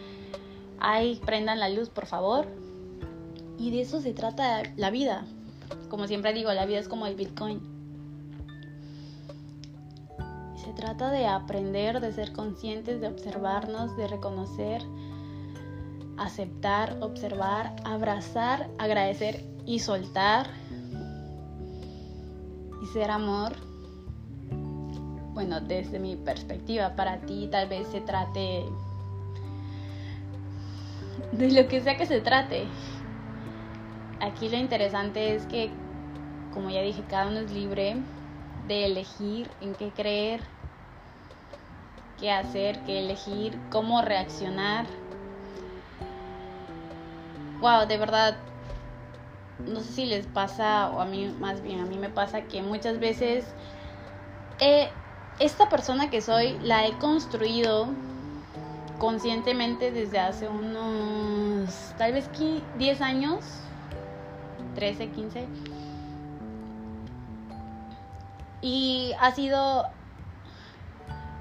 ay, 0.78 1.20
prendan 1.24 1.58
la 1.58 1.68
luz, 1.68 1.90
por 1.90 2.06
favor. 2.06 2.46
Y 3.58 3.70
de 3.70 3.82
eso 3.82 4.00
se 4.00 4.14
trata 4.14 4.62
la 4.76 4.90
vida. 4.90 5.24
Como 5.90 6.06
siempre 6.06 6.32
digo, 6.32 6.52
la 6.52 6.64
vida 6.64 6.78
es 6.78 6.88
como 6.88 7.06
el 7.06 7.14
Bitcoin. 7.14 7.60
Se 10.56 10.72
trata 10.72 11.10
de 11.10 11.26
aprender, 11.26 12.00
de 12.00 12.12
ser 12.12 12.32
conscientes, 12.32 13.00
de 13.00 13.08
observarnos, 13.08 13.96
de 13.96 14.06
reconocer 14.06 14.82
aceptar, 16.20 16.98
observar, 17.00 17.74
abrazar, 17.82 18.68
agradecer 18.78 19.42
y 19.64 19.78
soltar. 19.78 20.50
Y 22.82 22.86
ser 22.92 23.10
amor. 23.10 23.56
Bueno, 25.32 25.60
desde 25.60 25.98
mi 25.98 26.16
perspectiva, 26.16 26.94
para 26.94 27.20
ti 27.22 27.48
tal 27.50 27.68
vez 27.68 27.88
se 27.88 28.00
trate 28.02 28.64
de 31.32 31.50
lo 31.52 31.68
que 31.68 31.80
sea 31.80 31.96
que 31.96 32.06
se 32.06 32.20
trate. 32.20 32.66
Aquí 34.20 34.50
lo 34.50 34.58
interesante 34.58 35.34
es 35.34 35.46
que, 35.46 35.70
como 36.52 36.68
ya 36.68 36.82
dije, 36.82 37.02
cada 37.08 37.28
uno 37.28 37.40
es 37.40 37.50
libre 37.50 37.96
de 38.68 38.84
elegir 38.84 39.50
en 39.62 39.74
qué 39.74 39.90
creer, 39.90 40.42
qué 42.18 42.30
hacer, 42.30 42.78
qué 42.84 42.98
elegir, 42.98 43.58
cómo 43.70 44.02
reaccionar 44.02 44.86
wow, 47.60 47.86
de 47.86 47.96
verdad, 47.96 48.38
no 49.58 49.80
sé 49.80 49.92
si 49.92 50.06
les 50.06 50.26
pasa, 50.26 50.90
o 50.90 51.00
a 51.00 51.04
mí 51.04 51.34
más 51.38 51.62
bien, 51.62 51.80
a 51.80 51.86
mí 51.86 51.98
me 51.98 52.08
pasa 52.08 52.42
que 52.42 52.62
muchas 52.62 52.98
veces 52.98 53.54
eh, 54.58 54.90
esta 55.38 55.68
persona 55.68 56.10
que 56.10 56.20
soy 56.20 56.58
la 56.60 56.86
he 56.86 56.98
construido 56.98 57.94
conscientemente 58.98 59.90
desde 59.90 60.18
hace 60.18 60.48
unos, 60.48 61.94
tal 61.96 62.12
vez 62.12 62.30
10 62.74 63.00
años, 63.00 63.62
13, 64.74 65.10
15. 65.10 65.48
Y 68.60 69.12
ha 69.18 69.34
sido 69.34 69.86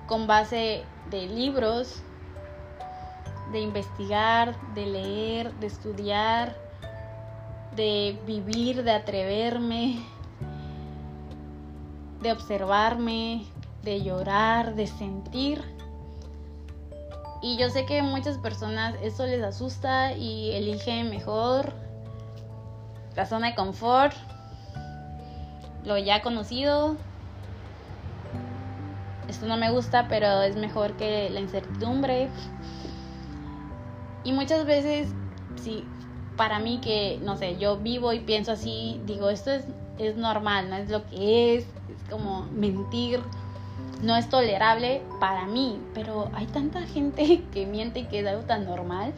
con 0.08 0.26
base 0.26 0.86
de 1.10 1.28
libros, 1.28 2.02
de 3.52 3.62
investigar, 3.62 4.56
de 4.74 4.86
leer, 4.86 5.54
de 5.56 5.68
estudiar, 5.68 6.56
de 7.76 8.20
vivir, 8.26 8.84
de 8.84 8.92
atreverme, 8.92 10.00
de 12.22 12.32
observarme, 12.32 13.46
de 13.84 14.04
llorar, 14.04 14.76
de 14.76 14.88
sentir. 14.88 15.64
Y 17.42 17.58
yo 17.58 17.70
sé 17.70 17.86
que 17.86 18.02
muchas 18.02 18.38
personas 18.38 18.96
eso 19.02 19.26
les 19.26 19.42
asusta 19.42 20.14
y 20.14 20.52
eligen 20.52 21.10
mejor 21.10 21.74
la 23.16 23.26
zona 23.26 23.50
de 23.50 23.56
confort, 23.56 24.14
lo 25.86 25.98
ya 25.98 26.22
conocido. 26.22 26.98
Esto 29.28 29.46
no 29.46 29.58
me 29.58 29.72
gusta, 29.72 30.08
pero 30.10 30.42
es 30.42 30.56
mejor 30.56 30.98
que 30.98 31.30
la 31.30 31.40
incertidumbre. 31.40 32.30
Y 34.24 34.34
muchas 34.34 34.66
veces, 34.66 35.10
sí, 35.56 35.86
para 36.36 36.60
mí 36.60 36.80
que, 36.82 37.20
no 37.22 37.38
sé, 37.38 37.58
yo 37.58 37.78
vivo 37.78 38.14
y 38.14 38.20
pienso 38.20 38.52
así, 38.52 39.02
digo, 39.06 39.30
esto 39.30 39.52
es, 39.52 39.66
es 39.98 40.16
normal, 40.16 40.70
no 40.70 40.78
es 40.78 40.90
lo 40.90 41.06
que 41.08 41.56
es, 41.56 41.64
es 41.66 42.10
como 42.10 42.44
mentir, 42.54 43.20
no 44.02 44.16
es 44.16 44.30
tolerable 44.30 45.02
para 45.20 45.46
mí, 45.46 45.80
pero 45.94 46.30
hay 46.34 46.46
tanta 46.48 46.82
gente 46.84 47.44
que 47.52 47.66
miente 47.66 48.02
y 48.02 48.04
que 48.06 48.20
es 48.20 48.28
algo 48.28 48.44
tan 48.44 48.66
normal. 48.66 49.14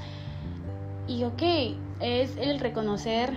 Y 1.08 1.24
ok, 1.24 1.42
es 2.00 2.38
el 2.38 2.60
reconocer 2.60 3.34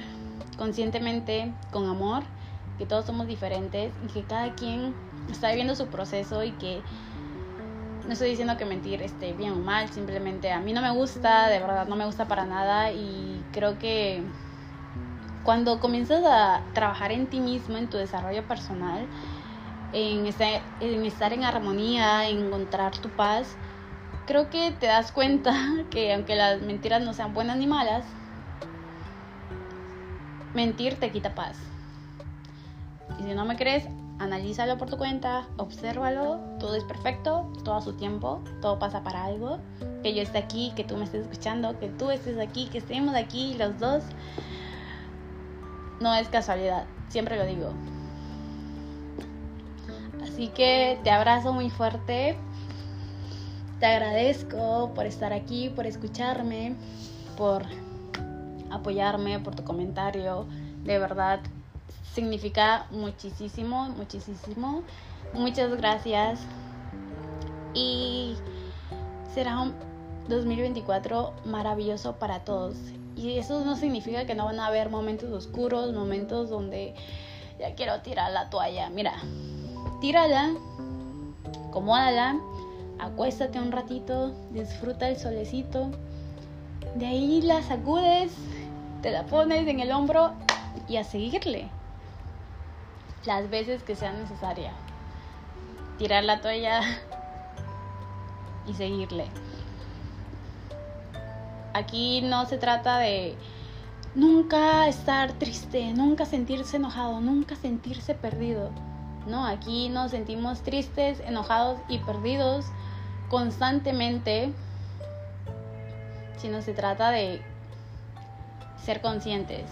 conscientemente, 0.57 1.53
con 1.71 1.89
amor, 1.89 2.23
que 2.79 2.87
todos 2.87 3.05
somos 3.05 3.27
diferentes 3.27 3.93
y 4.03 4.07
que 4.09 4.25
cada 4.25 4.55
quien 4.55 4.95
está 5.31 5.49
viviendo 5.49 5.75
su 5.75 5.89
proceso 5.89 6.45
y 6.45 6.53
que 6.53 6.83
no 8.07 8.13
estoy 8.13 8.31
diciendo 8.31 8.57
que 8.57 8.65
mentir 8.65 9.03
esté 9.03 9.33
bien 9.33 9.53
o 9.53 9.61
mal, 9.61 9.89
simplemente 9.91 10.53
a 10.53 10.61
mí 10.61 10.73
no 10.73 10.83
me 10.83 10.91
gusta, 10.91 11.49
de 11.49 11.59
verdad 11.59 11.87
no 11.87 11.97
me 11.97 12.07
gusta 12.07 12.29
para 12.29 12.45
nada 12.45 12.93
y 12.93 13.45
creo 13.51 13.79
que 13.79 14.33
cuando 15.43 15.81
comienzas 15.81 16.23
a 16.25 16.65
trabajar 16.73 17.13
en 17.13 17.29
ti 17.29 17.41
mismo, 17.41 17.77
en 17.77 17.89
tu 17.89 17.97
desarrollo 17.97 18.47
personal, 18.47 19.09
en 19.93 20.27
en, 20.81 21.05
estar 21.05 21.33
en 21.33 21.45
armonía, 21.45 22.29
en 22.29 22.47
encontrar 22.47 22.97
tu 22.99 23.11
paz, 23.11 23.57
creo 24.27 24.51
que 24.51 24.73
te 24.73 24.87
das 24.87 25.13
cuenta 25.13 25.55
que 25.91 26.13
aunque 26.13 26.35
las 26.35 26.61
mentiras 26.63 27.03
no 27.03 27.15
sean 27.15 27.35
buenas 27.35 27.57
ni 27.57 27.67
malas, 27.67 28.07
mentir 30.53 30.99
te 30.99 31.11
quita 31.11 31.35
paz. 31.35 31.74
Y 33.19 33.25
si 33.25 33.35
no 33.35 33.45
me 33.45 33.57
crees, 33.57 33.87
analízalo 34.19 34.79
por 34.79 34.91
tu 34.91 34.97
cuenta, 34.97 35.47
obsérvalo, 35.57 36.39
todo 36.59 36.75
es 36.77 36.85
perfecto, 36.85 37.51
todo 37.65 37.77
a 37.77 37.83
su 37.83 37.95
tiempo, 37.95 38.43
todo 38.61 38.79
pasa 38.79 39.03
para 39.03 39.25
algo. 39.25 39.59
Que 40.03 40.15
yo 40.15 40.23
esté 40.23 40.39
aquí, 40.39 40.73
que 40.77 40.85
tú 40.85 40.97
me 40.97 41.05
estés 41.05 41.23
escuchando, 41.23 41.79
que 41.79 41.89
tú 41.89 42.11
estés 42.11 42.39
aquí, 42.39 42.69
que 42.69 42.79
estemos 42.79 43.15
aquí 43.15 43.55
los 43.59 43.79
dos. 43.79 44.05
No 46.01 46.15
es 46.15 46.29
casualidad, 46.29 46.87
siempre 47.09 47.37
lo 47.37 47.47
digo. 47.47 47.73
Así 50.23 50.49
que 50.49 50.99
te 51.05 51.11
abrazo 51.11 51.53
muy 51.53 51.71
fuerte. 51.71 52.37
Te 53.81 53.87
agradezco 53.87 54.93
por 54.95 55.07
estar 55.07 55.33
aquí, 55.33 55.69
por 55.69 55.87
escucharme, 55.87 56.75
por 57.37 57.65
apoyarme, 58.71 59.39
por 59.41 59.55
tu 59.55 59.65
comentario. 59.65 60.47
De 60.85 60.99
verdad, 60.99 61.41
significa 62.15 62.87
muchísimo, 62.91 63.89
muchísimo. 63.91 64.83
Muchas 65.35 65.77
gracias. 65.77 66.41
Y 67.75 68.37
será 69.35 69.61
un 69.61 69.75
2024 70.29 71.33
maravilloso 71.45 72.17
para 72.17 72.45
todos. 72.45 72.77
Y 73.17 73.39
eso 73.39 73.65
no 73.65 73.77
significa 73.77 74.27
que 74.27 74.35
no 74.35 74.45
van 74.45 74.61
a 74.61 74.67
haber 74.67 74.91
momentos 74.91 75.31
oscuros, 75.31 75.93
momentos 75.93 76.51
donde 76.51 76.95
ya 77.59 77.75
quiero 77.75 78.01
tirar 78.01 78.31
la 78.31 78.49
toalla. 78.49 78.91
Mira, 78.91 79.15
tírala, 80.01 80.55
acomódala, 81.69 82.39
acuéstate 83.01 83.59
un 83.59 83.73
ratito, 83.73 84.33
disfruta 84.53 85.09
el 85.09 85.17
solecito. 85.17 85.91
De 86.95 87.07
ahí 87.07 87.43
la 87.43 87.61
sacudes, 87.63 88.33
te 89.03 89.11
la 89.11 89.27
pones 89.27 89.67
en 89.67 89.81
el 89.81 89.91
hombro 89.91 90.33
y 90.89 90.97
a 90.97 91.05
seguirle 91.05 91.69
las 93.27 93.49
veces 93.51 93.83
que 93.83 93.97
sea 93.97 94.13
necesaria. 94.13 94.73
Tirar 95.99 96.25
la 96.25 96.41
toalla 96.41 96.81
y 98.67 98.75
seguirle. 98.75 99.27
Aquí 101.73 102.23
no 102.23 102.47
se 102.47 102.59
trata 102.59 102.99
de 102.99 103.37
nunca 104.15 104.87
estar 104.87 105.33
triste, 105.33 105.93
nunca 105.93 106.25
sentirse 106.25 106.77
enojado, 106.77 107.21
nunca 107.21 107.57
sentirse 107.57 108.15
perdido. 108.15 108.71
No, 109.27 109.47
aquí 109.47 109.89
nos 109.89 110.11
sentimos 110.11 110.63
tristes, 110.63 111.21
enojados 111.21 111.81
y 111.89 111.99
perdidos 111.99 112.67
constantemente, 113.29 114.53
sino 116.37 116.63
se 116.63 116.75
trata 116.75 117.11
de 117.11 117.43
ser 118.85 119.01
conscientes. 119.01 119.65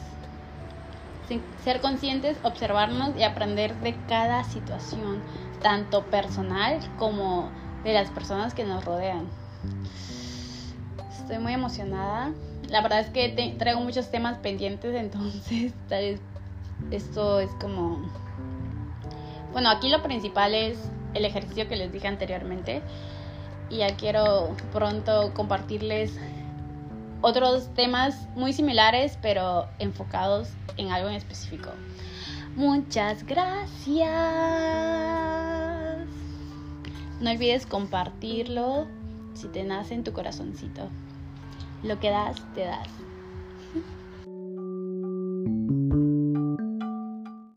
Ser 1.65 1.81
conscientes, 1.81 2.37
observarnos 2.43 3.17
y 3.17 3.23
aprender 3.23 3.75
de 3.77 3.97
cada 4.09 4.45
situación, 4.45 5.23
tanto 5.63 6.05
personal 6.07 6.81
como 6.99 7.51
de 7.85 7.93
las 7.95 8.11
personas 8.11 8.55
que 8.55 8.65
nos 8.65 8.85
rodean. 8.85 9.29
Estoy 11.21 11.39
muy 11.39 11.53
emocionada. 11.53 12.33
La 12.69 12.81
verdad 12.83 13.01
es 13.01 13.11
que 13.11 13.55
traigo 13.59 13.81
muchos 13.81 14.11
temas 14.11 14.39
pendientes, 14.39 14.95
entonces 14.99 15.73
tal 15.89 16.03
vez 16.03 16.21
esto 16.91 17.41
es 17.41 17.51
como... 17.61 18.03
Bueno, 19.53 19.71
aquí 19.71 19.89
lo 19.89 20.03
principal 20.03 20.55
es 20.55 20.79
el 21.15 21.25
ejercicio 21.25 21.69
que 21.69 21.77
les 21.77 21.93
dije 21.93 22.09
anteriormente. 22.09 22.83
Y 23.71 23.79
ya 23.79 23.97
quiero 23.97 24.55
pronto 24.73 25.33
compartirles 25.35 26.19
otros 27.23 27.73
temas 27.75 28.29
muy 28.35 28.53
similares, 28.53 29.19
pero 29.23 29.69
enfocados 29.79 30.51
en 30.77 30.91
algo 30.91 31.09
en 31.09 31.15
específico. 31.15 31.71
Muchas 32.57 33.25
gracias. 33.25 34.09
No 37.21 37.31
olvides 37.31 37.67
compartirlo 37.67 38.87
si 39.35 39.49
te 39.49 39.63
nace 39.65 39.95
en 39.95 40.05
tu 40.05 40.13
corazoncito. 40.13 40.89
Lo 41.83 41.99
que 41.99 42.11
das, 42.11 42.37
te 42.55 42.65
das. 42.65 42.89